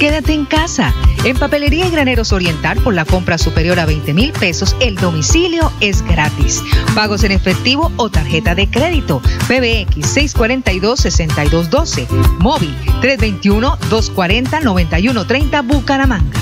Quédate 0.00 0.32
en 0.32 0.46
casa. 0.46 0.92
En 1.24 1.38
Papelería 1.38 1.86
y 1.86 1.90
Graneros 1.90 2.32
Oriental, 2.32 2.78
por 2.78 2.94
la 2.94 3.04
compra 3.04 3.36
superior 3.36 3.78
a 3.78 3.84
20 3.84 4.14
mil 4.14 4.32
pesos, 4.32 4.74
el 4.80 4.96
domicilio 4.96 5.70
es 5.80 6.00
gratis. 6.00 6.62
Pagos 6.94 7.22
en 7.22 7.32
efectivo 7.32 7.92
o 7.98 8.08
tarjeta 8.08 8.54
de 8.54 8.70
crédito. 8.70 9.20
PBX 9.46 10.16
642-6212. 10.16 12.08
Móvil 12.38 12.74
321-240-9130 13.02 15.66
Bucaramanga. 15.66 16.40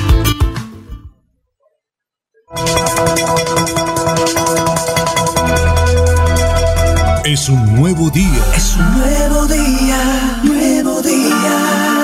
Es 7.24 7.48
un 7.48 7.74
nuevo 7.74 8.08
día. 8.10 8.44
Es 8.54 8.76
un 8.76 9.00
nuevo 9.00 9.48
día, 9.48 9.98
nuevo 10.44 11.02
día 11.02 11.97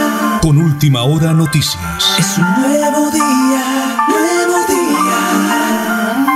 con 0.44 0.58
Última 0.58 1.04
Hora 1.04 1.32
Noticias. 1.32 2.16
Es 2.18 2.36
un 2.36 2.44
nuevo 2.60 3.10
día, 3.10 3.96
nuevo 4.06 4.66
día. 4.68 6.26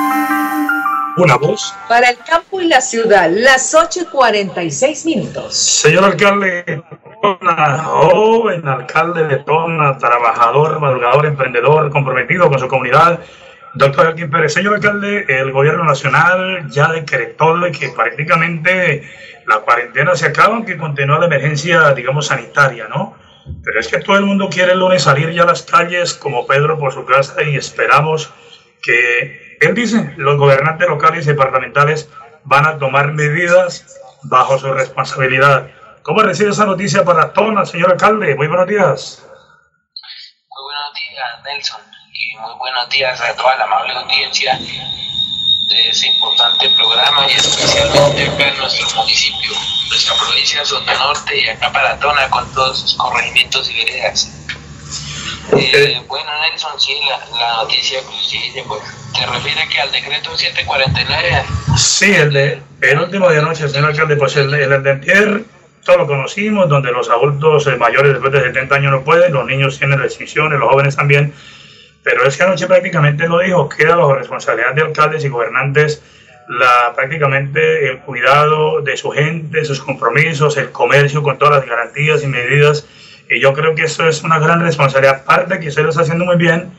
Una 1.19 1.37
voz. 1.37 1.75
Para 1.91 2.09
el 2.09 2.17
campo 2.17 2.59
y 2.63 2.69
la 2.69 2.81
ciudad, 2.81 3.29
las 3.31 3.75
8 3.75 4.01
y 4.01 4.07
46 4.07 5.05
minutos. 5.05 5.55
Señor 5.55 6.05
alcalde, 6.05 6.83
joven 7.85 8.67
alcalde 8.67 9.25
de 9.27 9.37
Tona, 9.41 9.99
trabajador, 9.99 10.81
madrugador, 10.81 11.27
emprendedor, 11.27 11.91
comprometido 11.91 12.49
con 12.49 12.59
su 12.59 12.67
comunidad 12.67 13.21
Doctor 13.75 14.07
Elkin 14.07 14.31
Pérez, 14.31 14.55
señor 14.55 14.77
alcalde, 14.77 15.27
el 15.29 15.53
gobierno 15.53 15.85
nacional 15.85 16.67
ya 16.71 16.89
decretó 16.89 17.61
que 17.79 17.91
prácticamente 17.91 19.03
la 19.47 19.59
cuarentena 19.59 20.17
se 20.17 20.29
acaba, 20.29 20.55
aunque 20.55 20.79
continúa 20.79 21.19
la 21.19 21.27
emergencia, 21.27 21.93
digamos, 21.93 22.29
sanitaria, 22.29 22.89
¿no? 22.89 23.28
Pero 23.65 23.81
es 23.81 23.89
que 23.89 24.01
todo 24.01 24.17
el 24.17 24.25
mundo 24.25 24.49
quiere 24.49 24.73
el 24.73 24.79
lunes 24.79 25.03
salir 25.03 25.31
ya 25.33 25.43
a 25.43 25.47
las 25.47 25.63
calles 25.63 26.15
como 26.15 26.47
Pedro 26.47 26.79
por 26.79 26.93
su 26.93 27.05
casa 27.05 27.43
y 27.43 27.57
esperamos 27.57 28.31
que, 28.83 29.59
él 29.61 29.75
dice, 29.75 30.15
los 30.17 30.39
gobernantes 30.39 30.89
locales 30.89 31.27
y 31.27 31.31
departamentales 31.31 32.09
van 32.45 32.67
a 32.67 32.79
tomar 32.79 33.13
medidas 33.13 33.99
bajo 34.25 34.59
su 34.59 34.73
responsabilidad. 34.73 35.71
¿Cómo 36.03 36.23
recibe 36.23 36.51
esa 36.51 36.65
noticia 36.65 37.05
para 37.05 37.33
Tona, 37.33 37.67
señor 37.67 37.93
alcalde? 37.93 38.35
Muy 38.35 38.47
buenos 38.47 38.67
días. 38.67 39.27
Muy 40.49 40.63
buenos 40.65 40.95
días, 40.95 41.29
Nelson, 41.45 41.81
y 42.13 42.37
muy 42.37 42.55
buenos 42.59 42.89
días 42.89 43.21
a 43.21 43.35
toda 43.37 43.57
la 43.57 43.65
amable 43.65 43.93
audiencia 43.93 44.59
de 45.69 45.91
ese 45.91 46.07
importante 46.09 46.69
programa 46.71 47.27
y 47.29 47.35
especialmente 47.35 48.27
acá 48.27 48.49
en 48.49 48.59
nuestro 48.59 48.89
municipio, 48.97 49.53
nuestra 49.91 50.17
provincia 50.17 50.63
de 50.63 50.95
Norte 50.95 51.41
y 51.41 51.49
acá 51.49 51.71
para 51.71 51.99
Tona 51.99 52.29
con 52.31 52.51
todos 52.55 52.81
sus 52.81 52.95
corregimientos 52.95 53.71
y 53.71 53.75
veredas. 53.75 54.33
Eh, 55.57 56.03
bueno, 56.09 56.31
Nelson, 56.43 56.79
sí, 56.79 56.99
la, 57.09 57.39
la 57.39 57.63
noticia 57.63 58.01
que 58.01 58.07
usted 58.07 58.39
dice, 58.39 58.65
pues, 58.67 58.83
¿te 59.15 59.27
refiere 59.27 59.69
que 59.69 59.81
al 59.81 59.93
decreto 59.93 60.37
749? 60.37 61.45
Sí, 61.77 62.15
el 62.15 62.33
de 62.33 62.63
el 62.81 63.01
último 63.01 63.29
de 63.29 63.39
anoche, 63.39 63.69
señor 63.69 63.91
alcalde, 63.91 64.17
pues 64.17 64.37
el, 64.37 64.53
el 64.55 64.83
de 64.83 64.91
Antier, 64.91 65.45
todos 65.85 65.99
lo 65.99 66.07
conocimos, 66.07 66.69
donde 66.69 66.93
los 66.93 67.11
adultos 67.11 67.67
eh, 67.67 67.77
mayores 67.77 68.13
después 68.13 68.33
de 68.33 68.43
70 68.43 68.75
años 68.75 68.93
no 68.93 69.03
pueden, 69.03 69.33
los 69.33 69.47
niños 69.47 69.79
tienen 69.79 69.99
restricciones, 69.99 70.59
los 70.59 70.71
jóvenes 70.71 70.97
también, 70.97 71.35
pero 72.03 72.25
es 72.27 72.37
que 72.37 72.43
anoche 72.43 72.67
prácticamente 72.67 73.29
lo 73.29 73.41
dijo, 73.41 73.69
queda 73.69 73.97
bajo 73.97 74.15
responsabilidad 74.15 74.75
de 74.75 74.83
alcaldes 74.83 75.25
y 75.25 75.29
gobernantes 75.29 76.03
la, 76.49 76.93
prácticamente 76.95 77.89
el 77.89 77.99
cuidado 78.01 78.81
de 78.81 78.97
su 78.97 79.11
gente, 79.11 79.65
sus 79.65 79.81
compromisos, 79.81 80.57
el 80.57 80.73
comercio 80.73 81.23
con 81.23 81.39
todas 81.39 81.59
las 81.59 81.67
garantías 81.67 82.23
y 82.23 82.27
medidas. 82.27 82.87
Y 83.29 83.41
yo 83.41 83.53
creo 83.53 83.75
que 83.75 83.83
eso 83.83 84.09
es 84.09 84.23
una 84.23 84.39
gran 84.39 84.63
responsabilidad. 84.63 85.23
Aparte 85.23 85.61
que 85.61 85.69
usted 85.69 85.83
lo 85.83 85.91
está 85.91 86.03
haciendo 86.03 86.25
muy 86.25 86.37
bien, 86.37 86.73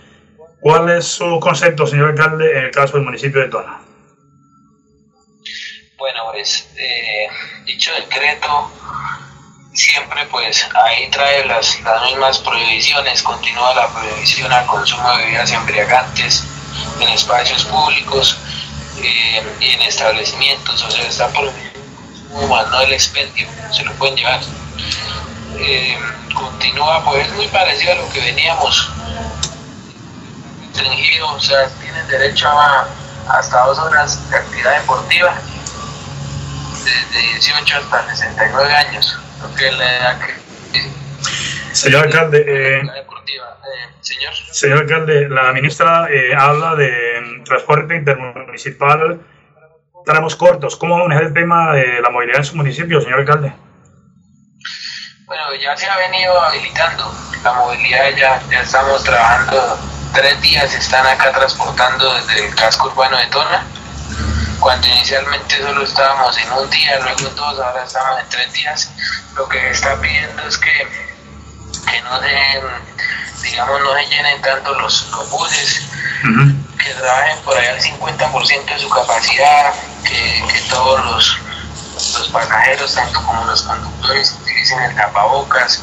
¿cuál 0.59 0.89
es 0.89 1.05
su 1.05 1.39
concepto, 1.39 1.85
señor 1.85 2.09
alcalde, 2.09 2.57
en 2.57 2.65
el 2.65 2.71
caso 2.71 2.97
del 2.97 3.05
municipio 3.05 3.41
de 3.41 3.49
Tona? 3.49 3.81
Bueno, 5.97 6.19
pues 6.31 6.67
eh, 6.77 7.27
dicho 7.65 7.91
decreto 7.93 8.71
siempre 9.79 10.25
pues 10.25 10.67
ahí 10.86 11.09
trae 11.09 11.45
las, 11.45 11.79
las 11.81 12.03
mismas 12.03 12.39
prohibiciones, 12.39 13.24
continúa 13.24 13.74
la 13.74 13.88
prohibición 13.88 14.51
al 14.51 14.65
consumo 14.65 15.09
de 15.12 15.24
bebidas 15.24 15.51
embriagantes 15.51 16.43
en 17.00 17.07
espacios 17.07 17.63
públicos 17.65 18.38
eh, 19.01 19.41
y 19.62 19.69
en 19.69 19.81
establecimientos, 19.83 20.83
o 20.83 20.91
sea, 20.91 21.07
está 21.07 21.29
prohibido 21.29 21.69
no 22.31 22.81
el 22.81 22.93
expendio, 22.93 23.48
se 23.71 23.83
lo 23.83 23.93
pueden 23.93 24.15
llevar. 24.15 24.41
Eh, 25.57 25.98
continúa 26.33 27.03
pues 27.03 27.31
muy 27.33 27.48
parecido 27.48 27.93
a 27.93 27.95
lo 27.95 28.09
que 28.09 28.19
veníamos 28.19 28.91
restringido, 30.62 31.31
o 31.31 31.39
sea, 31.39 31.67
tienen 31.81 32.07
derecho 32.07 32.50
a 32.50 32.88
hasta 33.29 33.65
dos 33.65 33.77
horas 33.79 34.29
de 34.29 34.38
actividad 34.38 34.79
deportiva 34.79 35.36
desde 36.83 37.21
18 37.33 37.77
hasta 37.77 38.15
69 38.15 38.74
años. 38.74 39.19
Señor 41.72 42.05
alcalde, 42.05 42.43
eh, 42.48 42.81
señor. 44.01 44.34
señor 44.51 44.77
alcalde, 44.79 45.29
la 45.29 45.53
ministra 45.53 46.08
eh, 46.12 46.34
habla 46.36 46.75
de 46.75 47.41
transporte 47.46 47.96
intermunicipal, 47.96 49.22
tramos 50.05 50.36
cortos. 50.36 50.75
¿Cómo 50.75 50.98
manejar 50.98 51.25
el 51.25 51.34
tema 51.34 51.74
de 51.74 52.01
la 52.01 52.10
movilidad 52.10 52.39
en 52.39 52.46
su 52.46 52.55
municipio, 52.55 53.00
señor 53.01 53.19
alcalde? 53.19 53.53
Bueno, 55.25 55.55
ya 55.55 55.77
se 55.77 55.88
ha 55.88 55.98
venido 55.98 56.41
habilitando 56.41 57.13
la 57.43 57.53
movilidad, 57.53 58.10
ya, 58.17 58.41
ya 58.50 58.62
estamos 58.62 59.03
trabajando 59.03 59.77
tres 60.13 60.41
días, 60.41 60.74
están 60.74 61.05
acá 61.05 61.31
transportando 61.31 62.13
desde 62.15 62.48
el 62.48 62.55
casco 62.55 62.88
urbano 62.88 63.17
de 63.17 63.27
Tona 63.27 63.63
cuando 64.59 64.87
inicialmente 64.87 65.57
solo 65.57 65.83
estábamos 65.83 66.37
en 66.37 66.51
un 66.51 66.69
día, 66.69 66.99
luego 66.99 67.19
en 67.19 67.35
dos, 67.35 67.59
ahora 67.59 67.83
estamos 67.83 68.19
en 68.19 68.29
tres 68.29 68.53
días, 68.53 68.91
lo 69.35 69.47
que 69.47 69.69
está 69.69 69.99
pidiendo 70.01 70.43
es 70.43 70.57
que, 70.57 70.87
que 71.89 72.01
no 72.01 72.19
se, 72.19 73.47
digamos, 73.49 73.81
no 73.81 73.93
se 73.93 74.05
llenen 74.07 74.41
tanto 74.41 74.73
los, 74.79 75.07
los 75.11 75.29
buses, 75.29 75.85
que 76.83 76.93
trabajen 76.93 77.39
por 77.43 77.57
allá 77.57 77.71
al 77.71 77.81
50% 77.81 78.65
de 78.65 78.79
su 78.79 78.89
capacidad, 78.89 79.74
que, 80.03 80.43
que 80.51 80.61
todos 80.69 81.05
los, 81.05 81.37
los 82.19 82.27
pasajeros, 82.29 82.93
tanto 82.95 83.24
como 83.24 83.45
los 83.45 83.61
conductores, 83.61 84.37
utilicen 84.41 84.81
el 84.81 84.95
tapabocas, 84.95 85.81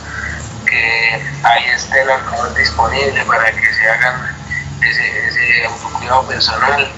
que 0.66 1.22
ahí 1.44 1.64
esté 1.74 2.02
el 2.02 2.10
alcohol 2.10 2.54
disponible 2.54 3.24
para 3.24 3.52
que 3.52 3.74
se 3.74 3.90
hagan 3.90 4.36
ese, 4.82 5.28
ese 5.28 5.68
cuidado 5.98 6.26
personal 6.26 6.90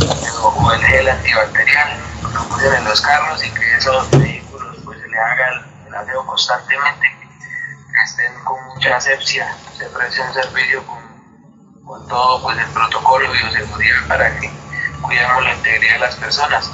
o 0.00 0.72
el 0.72 0.82
gel 0.84 1.08
antibacterial, 1.08 2.00
lo 2.32 2.48
ponen 2.48 2.74
en 2.74 2.84
los 2.84 3.00
carros 3.00 3.44
y 3.44 3.50
que 3.50 3.76
esos 3.76 4.10
vehículos 4.10 4.76
pues 4.84 5.00
se 5.00 5.08
le 5.08 5.18
haga 5.18 5.66
el, 5.86 5.94
aseo 5.94 6.24
constantemente, 6.26 7.06
que 7.38 8.02
estén 8.04 8.34
con 8.44 8.64
mucha 8.68 8.96
asepsia, 8.96 9.54
se 9.76 9.84
preste 9.90 10.20
un 10.22 10.32
servicio 10.32 10.82
con, 10.86 11.84
con 11.84 12.08
todo 12.08 12.42
pues 12.42 12.58
el 12.58 12.66
protocolo 12.66 13.30
de 13.30 13.38
bioseguridad 13.38 14.08
para 14.08 14.40
que 14.40 14.50
cuidemos 15.02 15.44
la 15.44 15.54
integridad 15.54 15.94
de 15.94 16.00
las 16.00 16.16
personas. 16.16 16.70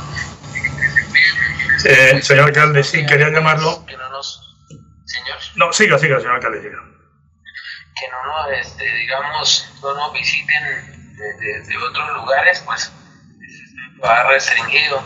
Eh, 1.84 2.22
señor 2.22 2.46
alcalde, 2.46 2.84
sí, 2.84 3.04
quería 3.06 3.30
llamarlo. 3.30 3.84
Que 3.86 3.96
no 3.96 4.08
nos, 4.10 4.56
señor. 5.04 5.38
No, 5.56 5.72
siga, 5.72 5.98
siga, 5.98 6.18
señor 6.18 6.36
alcalde, 6.36 6.62
siga. 6.62 6.78
Que 7.96 8.08
no 8.10 8.24
nos, 8.24 8.52
este, 8.52 8.84
digamos, 8.84 9.68
no 9.82 9.94
nos 9.94 10.12
visiten 10.12 11.16
de, 11.16 11.32
de, 11.34 11.60
de 11.62 11.76
otros 11.76 12.16
lugares, 12.16 12.62
pues 12.64 12.92
va 14.02 14.24
restringido. 14.24 15.02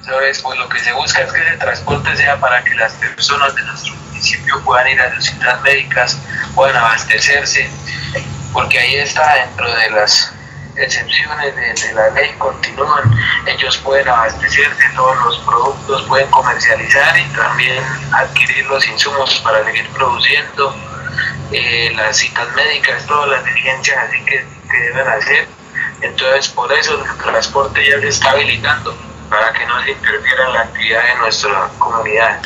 Entonces, 0.00 0.42
pues 0.42 0.58
lo 0.58 0.68
que 0.68 0.80
se 0.80 0.92
busca 0.92 1.22
es 1.22 1.32
que 1.32 1.40
ese 1.40 1.56
transporte 1.58 2.16
sea 2.16 2.38
para 2.40 2.62
que 2.64 2.74
las 2.74 2.92
personas 2.94 3.54
de 3.54 3.62
nuestro 3.62 3.94
municipio 3.94 4.60
puedan 4.64 4.88
ir 4.88 5.00
a 5.00 5.14
las 5.14 5.24
ciudades 5.24 5.62
médicas, 5.62 6.18
puedan 6.54 6.76
abastecerse, 6.76 7.70
porque 8.52 8.80
ahí 8.80 8.96
está 8.96 9.34
dentro 9.34 9.72
de 9.72 9.90
las 9.90 10.32
excepciones 10.74 11.54
de, 11.54 11.92
la 11.94 12.10
ley 12.10 12.32
continúan, 12.38 13.14
ellos 13.46 13.76
pueden 13.78 14.08
abastecerse 14.08 14.82
todos 14.96 15.16
los 15.24 15.38
productos, 15.40 16.02
pueden 16.08 16.30
comercializar 16.30 17.16
y 17.16 17.24
también 17.34 17.84
adquirir 18.12 18.66
los 18.66 18.84
insumos 18.88 19.38
para 19.44 19.64
seguir 19.64 19.86
produciendo, 19.90 20.74
eh, 21.52 21.92
las 21.94 22.16
citas 22.16 22.48
médicas, 22.54 23.06
todas 23.06 23.28
las 23.28 23.44
diligencias 23.44 23.98
así 24.08 24.24
que, 24.24 24.44
que 24.68 24.78
deben 24.78 25.06
hacer 25.06 25.61
entonces, 26.02 26.48
por 26.48 26.72
eso 26.72 27.02
el 27.02 27.18
transporte 27.18 27.88
ya 27.88 28.00
se 28.00 28.08
está 28.08 28.30
habilitando 28.30 28.94
para 29.30 29.52
que 29.52 29.64
no 29.66 29.82
se 29.82 29.92
interfiera 29.92 30.46
en 30.46 30.52
la 30.52 30.60
actividad 30.60 31.02
de 31.04 31.14
nuestra 31.16 31.68
comunidad. 31.78 32.42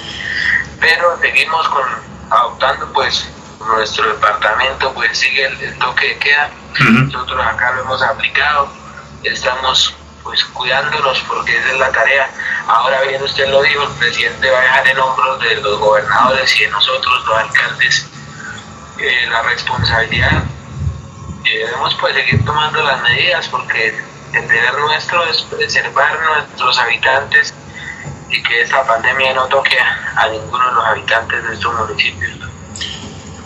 Pero 0.78 1.18
seguimos 1.20 1.68
con 1.68 1.84
adoptando 2.30 2.92
pues 2.92 3.28
nuestro 3.66 4.08
departamento 4.12 4.92
pues 4.92 5.18
sigue 5.18 5.46
el, 5.46 5.78
toque 5.78 6.08
de 6.08 6.18
queda. 6.18 6.50
Nosotros 6.78 7.44
acá 7.44 7.72
lo 7.72 7.82
hemos 7.82 8.02
aplicado, 8.02 8.68
estamos 9.22 9.94
pues 10.22 10.44
cuidándonos 10.44 11.20
porque 11.20 11.56
esa 11.56 11.72
es 11.72 11.78
la 11.78 11.90
tarea. 11.90 12.30
Ahora 12.68 13.00
bien, 13.02 13.22
usted 13.22 13.48
lo 13.48 13.62
dijo, 13.62 13.84
el 13.84 13.92
presidente 13.94 14.50
va 14.50 14.58
a 14.58 14.62
dejar 14.62 14.88
en 14.88 14.98
hombros 14.98 15.40
de 15.40 15.56
los 15.56 15.78
gobernadores 15.78 16.60
y 16.60 16.64
de 16.64 16.70
nosotros, 16.70 17.24
los 17.26 17.38
alcaldes, 17.38 18.06
eh, 18.98 19.26
la 19.30 19.42
responsabilidad 19.42 20.42
debemos 21.50 21.94
pues 22.00 22.14
seguir 22.14 22.44
tomando 22.44 22.82
las 22.82 23.02
medidas 23.02 23.48
porque 23.48 23.94
el 24.32 24.48
deber 24.48 24.74
nuestro 24.78 25.24
es 25.24 25.42
preservar 25.42 26.18
nuestros 26.20 26.78
habitantes 26.78 27.54
y 28.30 28.42
que 28.42 28.62
esta 28.62 28.84
pandemia 28.84 29.34
no 29.34 29.46
toque 29.46 29.76
a 29.78 30.28
ninguno 30.28 30.68
de 30.68 30.74
los 30.74 30.84
habitantes 30.84 31.48
de 31.48 31.54
estos 31.54 31.74
municipios. 31.74 32.32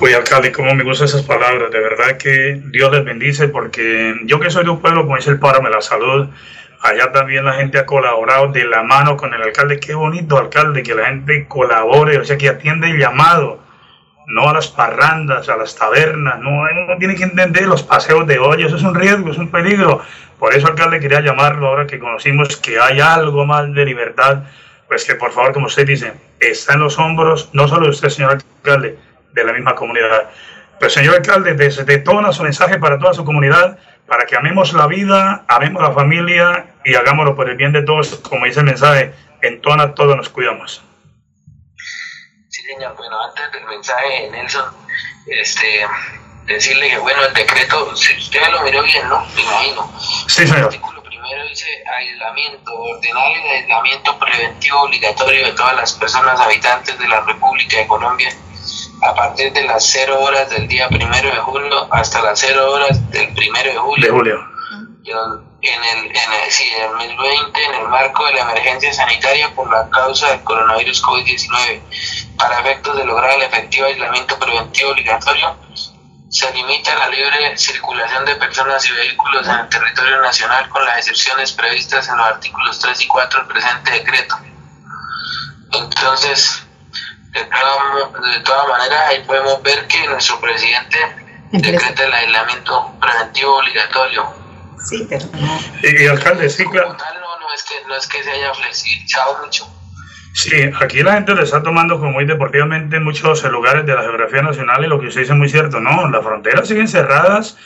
Uy, 0.01 0.15
alcalde, 0.15 0.51
cómo 0.51 0.75
me 0.75 0.83
gustan 0.83 1.09
esas 1.09 1.23
palabras. 1.23 1.71
De 1.71 1.79
verdad 1.79 2.17
que 2.17 2.59
Dios 2.71 2.91
les 2.91 3.05
bendice 3.05 3.49
porque 3.49 4.15
yo 4.25 4.41
que 4.41 4.51
soy 4.51 4.65
de 4.65 4.71
un 4.71 4.81
pueblo, 4.81 5.03
como 5.03 5.17
dice 5.17 5.31
el 5.31 5.39
páramo 5.39 5.69
de 5.69 5.75
la 5.75 5.83
salud, 5.83 6.29
allá 6.81 7.13
también 7.13 7.45
la 7.45 7.53
gente 7.53 7.79
ha 7.79 7.85
colaborado 7.85 8.49
de 8.49 8.65
la 8.65 8.83
mano 8.83 9.19
con 9.19 9.35
el 9.35 9.43
alcalde. 9.43 9.79
Qué 9.79 9.95
bonito, 9.95 10.39
alcalde, 10.39 10.83
que 10.83 10.95
la 10.95 11.07
gente 11.07 11.47
colabore, 11.47 12.17
o 12.17 12.25
sea, 12.25 12.39
que 12.39 12.49
atiende 12.49 12.89
el 12.89 12.99
llamado 12.99 13.60
no 14.31 14.49
a 14.49 14.55
las 14.55 14.69
parrandas, 14.69 15.49
a 15.49 15.57
las 15.57 15.75
tabernas, 15.75 16.39
no, 16.39 16.51
uno 16.51 16.99
tiene 16.99 17.17
que 17.17 17.25
entender 17.25 17.67
los 17.67 17.83
paseos 17.83 18.27
de 18.27 18.39
olla, 18.39 18.67
eso 18.67 18.77
es 18.77 18.83
un 18.83 18.95
riesgo, 18.95 19.31
es 19.31 19.39
un 19.39 19.51
peligro. 19.51 20.03
Por 20.39 20.55
eso, 20.55 20.69
alcalde, 20.69 21.01
quería 21.01 21.21
llamarlo 21.21 21.67
ahora 21.67 21.87
que 21.87 21.99
conocimos 21.99 22.57
que 22.57 22.79
hay 22.79 23.01
algo 23.01 23.45
más 23.45 23.73
de 23.75 23.85
libertad, 23.85 24.45
pues 24.89 25.05
que 25.05 25.17
por 25.17 25.33
favor, 25.33 25.53
como 25.53 25.67
usted 25.67 25.87
dice, 25.87 26.15
está 26.39 26.75
en 26.75 26.81
los 26.81 26.99
hombros, 26.99 27.51
no 27.53 27.67
solo 27.67 27.85
de 27.85 27.91
usted, 27.91 28.09
señor 28.09 28.39
alcalde, 28.59 28.99
de 29.33 29.45
la 29.45 29.53
misma 29.53 29.75
comunidad. 29.75 30.31
Pues, 30.79 30.93
señor 30.93 31.17
alcalde, 31.17 31.55
desde 31.55 31.99
Tona 31.99 32.33
su 32.33 32.43
mensaje 32.43 32.79
para 32.79 32.99
toda 32.99 33.13
su 33.13 33.25
comunidad, 33.25 33.79
para 34.07 34.25
que 34.27 34.37
amemos 34.37 34.73
la 34.73 34.87
vida, 34.87 35.45
amemos 35.49 35.83
la 35.83 35.93
familia 35.93 36.67
y 36.85 36.95
hagámoslo 36.95 37.35
por 37.35 37.51
el 37.51 37.57
bien 37.57 37.73
de 37.73 37.83
todos, 37.83 38.17
como 38.29 38.47
dice 38.47 38.61
el 38.61 38.67
mensaje, 38.67 39.13
en 39.43 39.61
Tona 39.61 39.95
todos 39.95 40.17
nos 40.17 40.29
cuidamos. 40.29 40.83
Bueno, 42.97 43.21
antes 43.23 43.53
del 43.53 43.65
mensaje, 43.65 44.29
Nelson, 44.31 44.65
este, 45.27 45.87
decirle 46.47 46.91
que, 46.91 46.99
bueno, 46.99 47.25
el 47.25 47.35
decreto, 47.35 47.97
si 47.97 48.17
usted 48.17 48.41
lo 48.51 48.63
miró 48.63 48.83
bien, 48.83 49.09
¿no? 49.09 49.25
Me 49.35 49.43
imagino. 49.43 49.93
Sí, 50.27 50.47
señor. 50.47 50.59
El 50.59 50.65
artículo 50.65 51.03
primero 51.03 51.45
dice 51.45 51.67
aislamiento, 51.97 52.73
ordenar 52.75 53.33
el 53.33 53.51
aislamiento 53.51 54.19
preventivo 54.19 54.83
obligatorio 54.83 55.47
de 55.47 55.53
todas 55.53 55.77
las 55.77 55.93
personas 55.95 56.41
habitantes 56.41 56.99
de 56.99 57.09
la 57.09 57.21
República 57.23 57.77
de 57.77 57.87
Colombia 57.87 58.33
a 59.03 59.15
partir 59.15 59.53
de 59.53 59.65
las 59.65 59.85
0 59.87 60.21
horas 60.21 60.51
del 60.51 60.69
día 60.69 60.89
primero 60.89 61.31
de 61.31 61.39
julio 61.39 61.93
hasta 61.93 62.23
las 62.23 62.39
0 62.41 62.73
horas 62.73 63.11
del 63.11 63.33
primero 63.35 63.73
de 63.73 63.79
julio. 63.79 64.07
De 64.07 64.13
julio. 64.13 65.50
En 65.63 65.85
el, 65.85 66.07
en 66.07 66.33
el, 66.33 66.51
sí, 66.51 66.71
en 66.75 67.01
el 67.01 67.17
2020, 67.17 67.65
en 67.65 67.75
el 67.75 67.89
marco 67.89 68.25
de 68.27 68.33
la 68.33 68.41
emergencia 68.41 68.93
sanitaria 68.95 69.55
por 69.55 69.71
la 69.71 69.89
causa 69.91 70.31
del 70.31 70.43
coronavirus 70.43 71.03
COVID-19, 71.03 71.83
para 72.39 72.61
efectos 72.61 72.97
de 72.97 73.05
lograr 73.05 73.37
el 73.37 73.43
efectivo 73.43 73.87
aislamiento 73.87 74.39
preventivo 74.39 74.91
obligatorio, 74.91 75.57
se 76.31 76.53
limita 76.53 76.95
la 76.95 77.09
libre 77.09 77.59
circulación 77.59 78.25
de 78.25 78.37
personas 78.37 78.89
y 78.89 78.93
vehículos 78.93 79.47
en 79.49 79.57
el 79.57 79.69
territorio 79.69 80.23
nacional 80.23 80.69
con 80.69 80.85
las 80.87 80.99
excepciones 80.99 81.53
previstas 81.53 82.09
en 82.09 82.17
los 82.17 82.27
artículos 82.27 82.79
3 82.79 83.01
y 83.01 83.07
4 83.09 83.41
del 83.41 83.49
presente 83.49 83.91
decreto. 83.91 84.37
Entonces, 85.73 86.63
de 87.33 87.45
todas 87.45 88.23
de 88.33 88.41
toda 88.41 88.65
maneras, 88.69 89.09
ahí 89.09 89.23
podemos 89.25 89.63
ver 89.63 89.87
que 89.89 90.07
nuestro 90.07 90.41
presidente 90.41 90.99
decreta 91.53 92.05
el 92.05 92.15
aislamiento 92.15 92.95
preventivo 93.01 93.57
obligatorio. 93.57 94.40
Sí, 94.85 95.07
pero 95.09 95.25
Y, 95.83 96.05
y 96.05 96.07
alcalde, 96.07 96.49
sí, 96.51 96.65
Como 96.65 96.75
claro. 96.77 96.97
tal, 96.97 97.15
no, 97.21 97.39
no, 97.41 97.53
es 97.55 97.63
que, 97.65 97.75
no 97.87 97.95
es 97.97 98.07
que 98.07 98.23
se 98.23 98.31
haya 98.31 98.53
flexibilizado 98.55 99.39
mucho. 99.45 99.67
Sí, 100.35 100.71
aquí 100.81 101.03
la 101.03 101.15
gente 101.15 101.35
lo 101.35 101.43
está 101.43 101.63
tomando 101.63 101.99
como 101.99 102.13
muy 102.13 102.25
deportivamente 102.25 102.97
en 102.97 103.05
muchos 103.05 103.43
lugares 103.45 103.85
de 103.85 103.95
la 103.95 104.03
geografía 104.03 104.43
nacional 104.43 104.85
y 104.85 104.89
lo 104.89 105.01
que 105.01 105.09
usted 105.09 105.23
dice 105.23 105.33
es 105.33 105.39
muy 105.39 105.49
cierto, 105.49 105.81
¿no? 105.81 106.09
Las 106.09 106.23
fronteras 106.25 106.69
siguen 106.69 106.87
cerradas, 106.89 107.57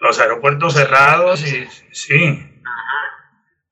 los 0.00 0.18
aeropuertos 0.20 0.74
cerrados 0.74 1.40
y 1.42 1.68
sí. 1.92 2.52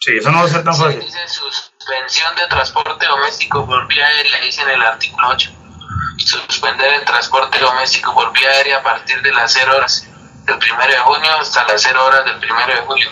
Sí, 0.00 0.16
eso 0.18 0.30
no 0.32 0.40
va 0.40 0.44
a 0.44 0.48
ser 0.48 0.64
tan 0.64 0.74
Sí, 0.74 0.82
fácil. 0.82 1.00
dice 1.00 1.18
suspensión 1.28 2.34
de 2.36 2.46
transporte 2.48 3.06
doméstico 3.06 3.64
por 3.66 3.86
vía 3.86 4.06
aérea, 4.06 4.40
dice 4.40 4.62
en 4.62 4.70
el 4.70 4.82
artículo 4.82 5.28
8. 5.28 5.50
Suspender 6.18 6.92
el 6.94 7.04
transporte 7.04 7.58
doméstico 7.58 8.12
por 8.14 8.32
vía 8.32 8.50
aérea 8.50 8.78
a 8.78 8.82
partir 8.82 9.22
de 9.22 9.32
las 9.32 9.52
0 9.52 9.76
horas 9.76 10.06
del 10.46 10.56
1 10.56 10.86
de 10.86 10.98
junio 10.98 11.30
hasta 11.40 11.66
las 11.66 11.82
0 11.82 12.04
horas 12.04 12.24
del 12.24 12.36
1 12.36 12.66
de 12.66 12.76
julio. 12.86 13.10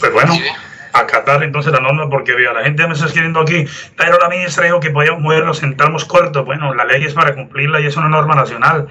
Pues 0.00 0.12
bueno, 0.12 0.32
Sí, 0.34 0.40
ve. 0.42 0.52
acatar 0.92 1.42
entonces 1.42 1.72
la 1.72 1.80
norma 1.80 2.08
porque 2.10 2.32
vea, 2.34 2.52
la 2.52 2.62
gente 2.64 2.86
me 2.86 2.94
está 2.94 3.06
escribiendo 3.06 3.40
aquí, 3.40 3.66
pero 3.96 4.18
la 4.18 4.28
ministra 4.28 4.64
dijo 4.64 4.80
que 4.80 4.90
podíamos 4.90 5.20
moverlos 5.22 5.62
en 5.62 5.76
tramos 5.76 6.04
cortos. 6.04 6.44
Bueno, 6.44 6.74
la 6.74 6.84
ley 6.84 7.04
es 7.04 7.14
para 7.14 7.34
cumplirla 7.34 7.80
y 7.80 7.86
es 7.86 7.96
una 7.96 8.08
norma 8.08 8.34
nacional. 8.34 8.88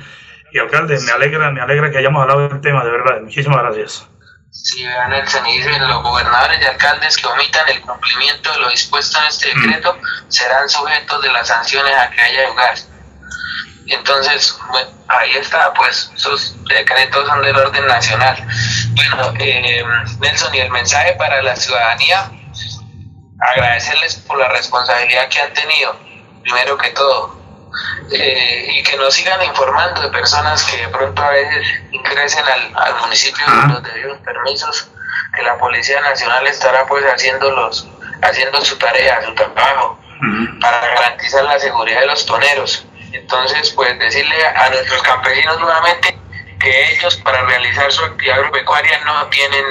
Y 0.51 0.59
alcalde, 0.59 0.97
me 0.99 1.11
alegra, 1.11 1.51
me 1.51 1.61
alegra 1.61 1.91
que 1.91 1.97
hayamos 1.97 2.21
hablado 2.21 2.47
del 2.47 2.61
tema, 2.61 2.83
de 2.83 2.91
verdad. 2.91 3.21
Muchísimas 3.21 3.61
gracias. 3.61 4.07
Sí, 4.51 4.85
vean 4.85 5.09
Nelson, 5.09 5.45
y 5.47 5.57
dice 5.57 5.77
los 5.79 6.01
gobernadores 6.01 6.61
y 6.61 6.65
alcaldes 6.65 7.17
que 7.17 7.27
omitan 7.27 7.67
el 7.67 7.81
cumplimiento 7.81 8.53
de 8.53 8.59
lo 8.59 8.69
dispuesto 8.69 9.19
en 9.19 9.25
este 9.25 9.49
decreto 9.49 9.97
serán 10.29 10.69
sujetos 10.69 11.21
de 11.21 11.31
las 11.33 11.49
sanciones 11.49 11.93
a 11.97 12.09
que 12.09 12.21
haya 12.21 12.47
lugar. 12.47 12.73
Entonces, 13.87 14.57
bueno, 14.69 14.89
ahí 15.07 15.31
está, 15.35 15.73
pues 15.73 16.11
esos 16.15 16.55
decretos 16.65 17.27
son 17.27 17.41
del 17.43 17.55
orden 17.55 17.85
nacional. 17.87 18.35
Bueno, 18.95 19.33
eh, 19.39 19.83
Nelson, 20.19 20.55
y 20.55 20.59
el 20.59 20.71
mensaje 20.71 21.13
para 21.13 21.41
la 21.43 21.55
ciudadanía, 21.55 22.31
agradecerles 23.39 24.15
por 24.27 24.39
la 24.39 24.47
responsabilidad 24.49 25.29
que 25.29 25.41
han 25.41 25.53
tenido, 25.53 25.95
primero 26.41 26.77
que 26.77 26.89
todo, 26.91 27.35
eh, 28.11 28.67
y 28.71 28.83
que 28.83 28.97
nos 28.97 29.13
sigan 29.13 29.43
informando 29.43 30.01
de 30.01 30.09
personas 30.09 30.63
que 30.63 30.77
de 30.77 30.87
pronto 30.87 31.21
a 31.21 31.29
veces 31.29 31.67
ingresen 31.91 32.43
al, 32.45 32.71
al 32.75 32.95
municipio 33.01 33.45
sin 33.45 33.73
los 33.73 33.83
debidos 33.83 34.17
permisos, 34.19 34.89
que 35.35 35.43
la 35.43 35.57
Policía 35.57 36.01
Nacional 36.01 36.47
estará 36.47 36.85
pues 36.87 37.03
haciendo, 37.05 37.51
los, 37.51 37.87
haciendo 38.21 38.61
su 38.61 38.77
tarea, 38.77 39.23
su 39.25 39.35
trabajo, 39.35 39.99
para 40.61 40.87
garantizar 40.87 41.43
la 41.43 41.59
seguridad 41.59 42.01
de 42.01 42.07
los 42.07 42.25
toneros. 42.25 42.85
Entonces, 43.15 43.71
pues 43.71 43.97
decirle 43.99 44.35
a 44.45 44.69
nuestros 44.69 45.01
campesinos 45.03 45.59
nuevamente 45.59 46.17
que 46.59 46.91
ellos 46.93 47.15
para 47.17 47.41
realizar 47.43 47.91
su 47.91 48.03
actividad 48.03 48.37
agropecuaria 48.39 48.99
no 49.05 49.25
tienen 49.27 49.65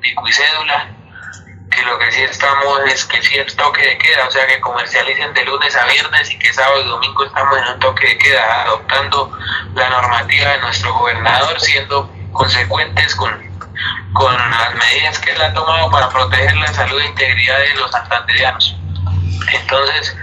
pico 0.00 0.26
y 0.28 0.32
cédula, 0.32 0.88
que 1.70 1.82
lo 1.82 1.98
que 1.98 2.10
sí 2.12 2.22
estamos 2.22 2.80
es 2.86 3.04
que 3.04 3.22
sí 3.22 3.36
el 3.38 3.54
toque 3.56 3.82
de 3.82 3.98
queda, 3.98 4.26
o 4.26 4.30
sea 4.30 4.46
que 4.46 4.60
comercialicen 4.60 5.32
de 5.34 5.44
lunes 5.44 5.74
a 5.76 5.84
viernes 5.86 6.30
y 6.30 6.38
que 6.38 6.52
sábado 6.52 6.82
y 6.82 6.88
domingo 6.88 7.24
estamos 7.24 7.56
en 7.58 7.68
un 7.74 7.78
toque 7.78 8.08
de 8.08 8.18
queda, 8.18 8.62
adoptando 8.62 9.38
la 9.74 9.88
normativa 9.90 10.50
de 10.50 10.58
nuestro 10.60 10.92
gobernador, 10.94 11.60
siendo 11.60 12.12
consecuentes 12.32 13.14
con, 13.14 13.30
con 14.14 14.34
las 14.50 14.74
medidas 14.74 15.18
que 15.20 15.30
él 15.30 15.40
ha 15.42 15.52
tomado 15.54 15.90
para 15.90 16.08
proteger 16.08 16.54
la 16.56 16.72
salud 16.72 17.00
e 17.00 17.06
integridad 17.06 17.58
de 17.60 17.74
los 17.74 17.90
santanderianos. 17.92 18.76
Entonces, 19.52 20.16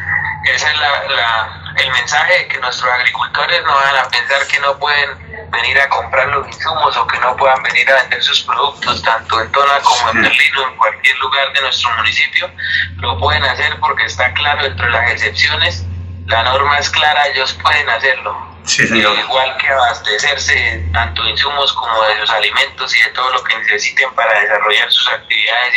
ese 0.54 0.68
es 0.68 0.78
la- 0.80 1.64
el 1.78 1.92
mensaje 1.92 2.34
de 2.34 2.48
que 2.48 2.60
nuestros 2.60 2.92
agricultores 2.92 3.64
no 3.64 3.74
van 3.74 3.96
a 3.96 4.10
pensar 4.10 4.48
que 4.48 4.60
no 4.60 4.78
pueden 4.80 5.50
venir 5.52 5.80
a 5.80 5.90
comprar 5.90 6.28
los 6.28 6.48
insumos 6.48 6.98
o 6.98 7.08
que 7.08 7.20
no 7.20 7.36
puedan 7.38 7.62
venir 7.64 7.90
a 7.92 8.02
vender 8.02 8.24
sus 8.24 8.42
productos 8.42 9.02
tanto 9.04 9.42
en 9.42 9.52
Tona 9.52 9.80
como 9.82 10.10
en 10.12 10.22
Berlín 10.24 10.56
o 10.58 10.68
en 10.70 10.78
cualquier 10.78 11.18
lugar 11.20 11.54
de 11.54 11.62
nuestro 11.62 11.90
municipio. 11.92 12.52
Lo 12.98 13.18
pueden 13.20 13.44
hacer 13.44 13.80
porque 13.80 14.06
está 14.06 14.34
claro 14.34 14.66
entre 14.66 14.90
las 14.90 15.12
excepciones, 15.12 15.86
la 16.26 16.44
norma 16.44 16.80
es 16.80 16.90
clara, 16.90 17.28
ellos 17.28 17.54
pueden 17.62 17.90
hacerlo. 17.90 18.58
Sí, 18.66 18.86
señor. 18.86 19.16
Eh, 19.16 19.22
igual 19.22 19.56
que 19.58 19.70
abastecerse 19.70 20.90
tanto 20.92 21.24
de 21.24 21.30
insumos 21.30 21.72
como 21.72 22.04
de 22.04 22.16
los 22.16 22.30
alimentos 22.30 22.98
y 22.98 23.02
de 23.02 23.10
todo 23.12 23.30
lo 23.32 23.44
que 23.44 23.58
necesiten 23.60 24.14
para 24.14 24.42
desarrollar 24.42 24.92
sus 24.92 25.08
actividades 25.10 25.74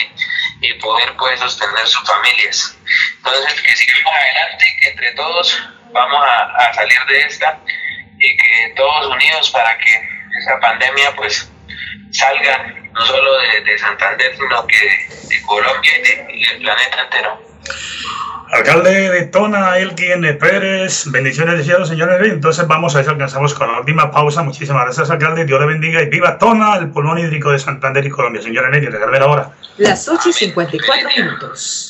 y, 0.61 0.67
y 0.67 0.75
poder 0.81 1.15
pues 1.17 1.39
sostener 1.39 1.87
sus 1.87 2.09
familias. 2.09 2.77
Entonces 3.19 3.63
que 3.63 3.77
sigamos 3.77 4.13
adelante, 4.13 4.65
que 4.81 4.89
entre 4.89 5.13
todos 5.13 5.63
vamos 5.93 6.21
a, 6.25 6.57
a 6.57 6.75
salir 6.75 6.99
de 7.09 7.21
esta 7.23 7.59
y 8.19 8.37
que 8.37 8.73
todos 8.77 9.07
unidos 9.15 9.51
para 9.51 9.77
que 9.79 10.09
esa 10.41 10.59
pandemia 10.61 11.15
pues 11.17 11.51
salga 12.13 12.75
no 12.93 13.01
solo 13.07 13.39
de, 13.39 13.61
de 13.65 13.79
Santander 13.79 14.33
sino 14.37 14.67
que 14.67 14.77
de, 14.77 15.29
de 15.37 15.43
Colombia 15.47 15.93
y, 15.99 16.03
de- 16.03 16.27
y 16.37 16.45
del 16.47 16.59
planeta 16.63 17.03
entero. 17.05 17.43
Alcalde 18.53 19.11
de 19.11 19.23
Tona, 19.27 19.79
Elkin 19.79 20.37
Pérez, 20.39 21.05
bendiciones 21.13 21.57
de 21.59 21.63
cielo, 21.65 21.87
señores. 21.87 22.21
Entonces 22.33 22.67
vamos 22.67 22.95
a 22.95 22.99
ver 22.99 23.05
si 23.05 23.11
alcanzamos 23.13 23.55
con 23.55 23.71
la 23.71 23.79
última 23.79 24.11
pausa. 24.11 24.43
Muchísimas 24.43 24.85
gracias, 24.87 25.09
alcalde. 25.09 25.45
Dios 25.45 25.61
le 25.61 25.67
bendiga 25.67 26.03
y 26.03 26.07
viva 26.09 26.37
Tona, 26.37 26.75
el 26.77 26.91
pulmón 26.91 27.19
hídrico 27.19 27.53
de 27.53 27.61
Santander 27.61 28.05
y 28.05 28.11
Colombia. 28.11 28.43
Señora 28.43 28.69
Nelly, 28.71 28.87
regálame 28.87 29.21
la 29.21 29.27
hora. 29.27 29.51
las 29.77 30.09
8 30.09 30.31
y 30.31 30.33
54 30.33 31.09
minutos. 31.17 31.90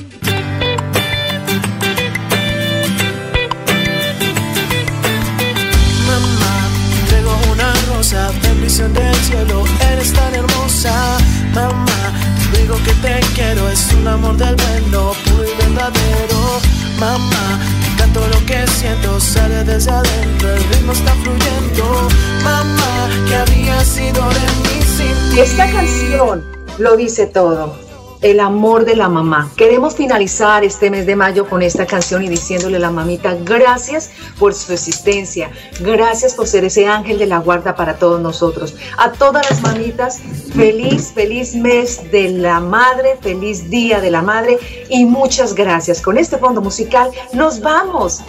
Del 8.89 9.15
cielo, 9.15 9.63
eres 9.91 10.13
tan 10.13 10.33
hermosa, 10.33 11.17
mamá. 11.53 12.13
Digo 12.57 12.75
que 12.83 12.93
te 12.95 13.19
quiero, 13.35 13.69
es 13.69 13.91
un 13.93 14.07
amor 14.07 14.35
del 14.37 14.55
bueno, 14.55 15.13
puro 15.25 15.43
y 15.43 15.55
verdadero, 15.61 16.59
mamá. 16.99 17.59
Canto 17.97 18.27
lo 18.27 18.45
que 18.45 18.65
siento, 18.67 19.19
sale 19.19 19.63
desde 19.63 19.91
adentro, 19.91 20.53
el 20.53 20.63
ritmo 20.63 20.93
está 20.93 21.13
fluyendo, 21.15 22.09
mamá. 22.43 23.09
Que 23.27 23.35
había 23.35 23.83
sido 23.85 24.27
de 24.29 24.47
mí 24.63 24.81
sin 24.97 25.39
Esta 25.39 25.71
canción 25.71 26.43
lo 26.79 26.97
dice 26.97 27.27
todo 27.27 27.90
el 28.21 28.39
amor 28.39 28.85
de 28.85 28.95
la 28.95 29.09
mamá. 29.09 29.51
Queremos 29.57 29.95
finalizar 29.95 30.63
este 30.63 30.91
mes 30.91 31.05
de 31.05 31.15
mayo 31.15 31.47
con 31.47 31.61
esta 31.61 31.85
canción 31.85 32.23
y 32.23 32.29
diciéndole 32.29 32.77
a 32.77 32.79
la 32.79 32.91
mamita 32.91 33.35
gracias 33.43 34.11
por 34.37 34.53
su 34.53 34.73
existencia, 34.73 35.51
gracias 35.79 36.35
por 36.35 36.47
ser 36.47 36.65
ese 36.65 36.87
ángel 36.87 37.17
de 37.17 37.25
la 37.25 37.39
guarda 37.39 37.75
para 37.75 37.95
todos 37.95 38.21
nosotros. 38.21 38.75
A 38.97 39.11
todas 39.11 39.49
las 39.49 39.61
mamitas, 39.61 40.19
feliz, 40.55 41.11
feliz 41.13 41.55
mes 41.55 42.11
de 42.11 42.29
la 42.29 42.59
madre, 42.59 43.17
feliz 43.21 43.69
día 43.69 43.99
de 43.99 44.11
la 44.11 44.21
madre 44.21 44.59
y 44.89 45.05
muchas 45.05 45.55
gracias. 45.55 46.01
Con 46.01 46.17
este 46.17 46.37
fondo 46.37 46.61
musical 46.61 47.11
nos 47.33 47.59
vamos. 47.61 48.21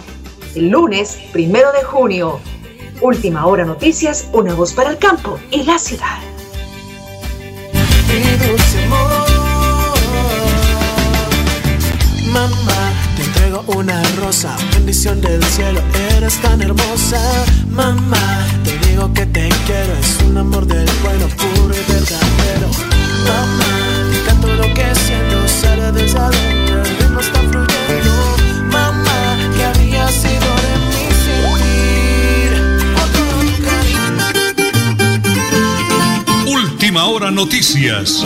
El 0.55 0.69
lunes, 0.69 1.17
primero 1.31 1.71
de 1.71 1.83
junio, 1.83 2.39
última 3.01 3.45
hora 3.45 3.65
noticias, 3.65 4.27
una 4.33 4.53
voz 4.53 4.73
para 4.73 4.91
el 4.91 4.97
campo 4.97 5.39
y 5.51 5.63
la 5.63 5.77
ciudad. 5.79 6.32
Mamá, 12.33 12.91
te 13.15 13.23
entrego 13.23 13.63
una 13.67 14.01
rosa, 14.15 14.55
bendición 14.73 15.21
del 15.21 15.43
cielo, 15.43 15.81
eres 16.15 16.35
tan 16.41 16.61
hermosa, 16.61 17.21
mamá, 17.69 18.47
te 18.63 18.77
digo 18.87 19.13
que 19.13 19.25
te 19.27 19.49
quiero, 19.65 19.93
es 20.01 20.17
un 20.27 20.37
amor 20.37 20.65
del 20.65 20.89
bueno, 21.03 21.27
puro 21.37 21.73
y 21.73 21.83
verdadero, 21.91 22.69
mamá, 23.27 23.71
te 24.11 24.19
canto 24.25 24.47
lo 24.47 24.73
que 24.73 24.95
siento, 24.95 25.47
sale 25.47 25.91
desde 25.91 26.17
adentro, 26.17 26.81
el 26.81 26.97
ritmo 26.97 27.19
está 27.19 27.39
fluyendo, 27.39 28.13
mamá, 28.71 29.37
que 29.55 29.63
había 29.63 30.07
sido 30.07 30.49
de 30.65 30.73
mí 30.89 31.05
sentir. 31.25 32.51
Última 36.47 37.05
hora 37.05 37.29
noticias. 37.31 38.25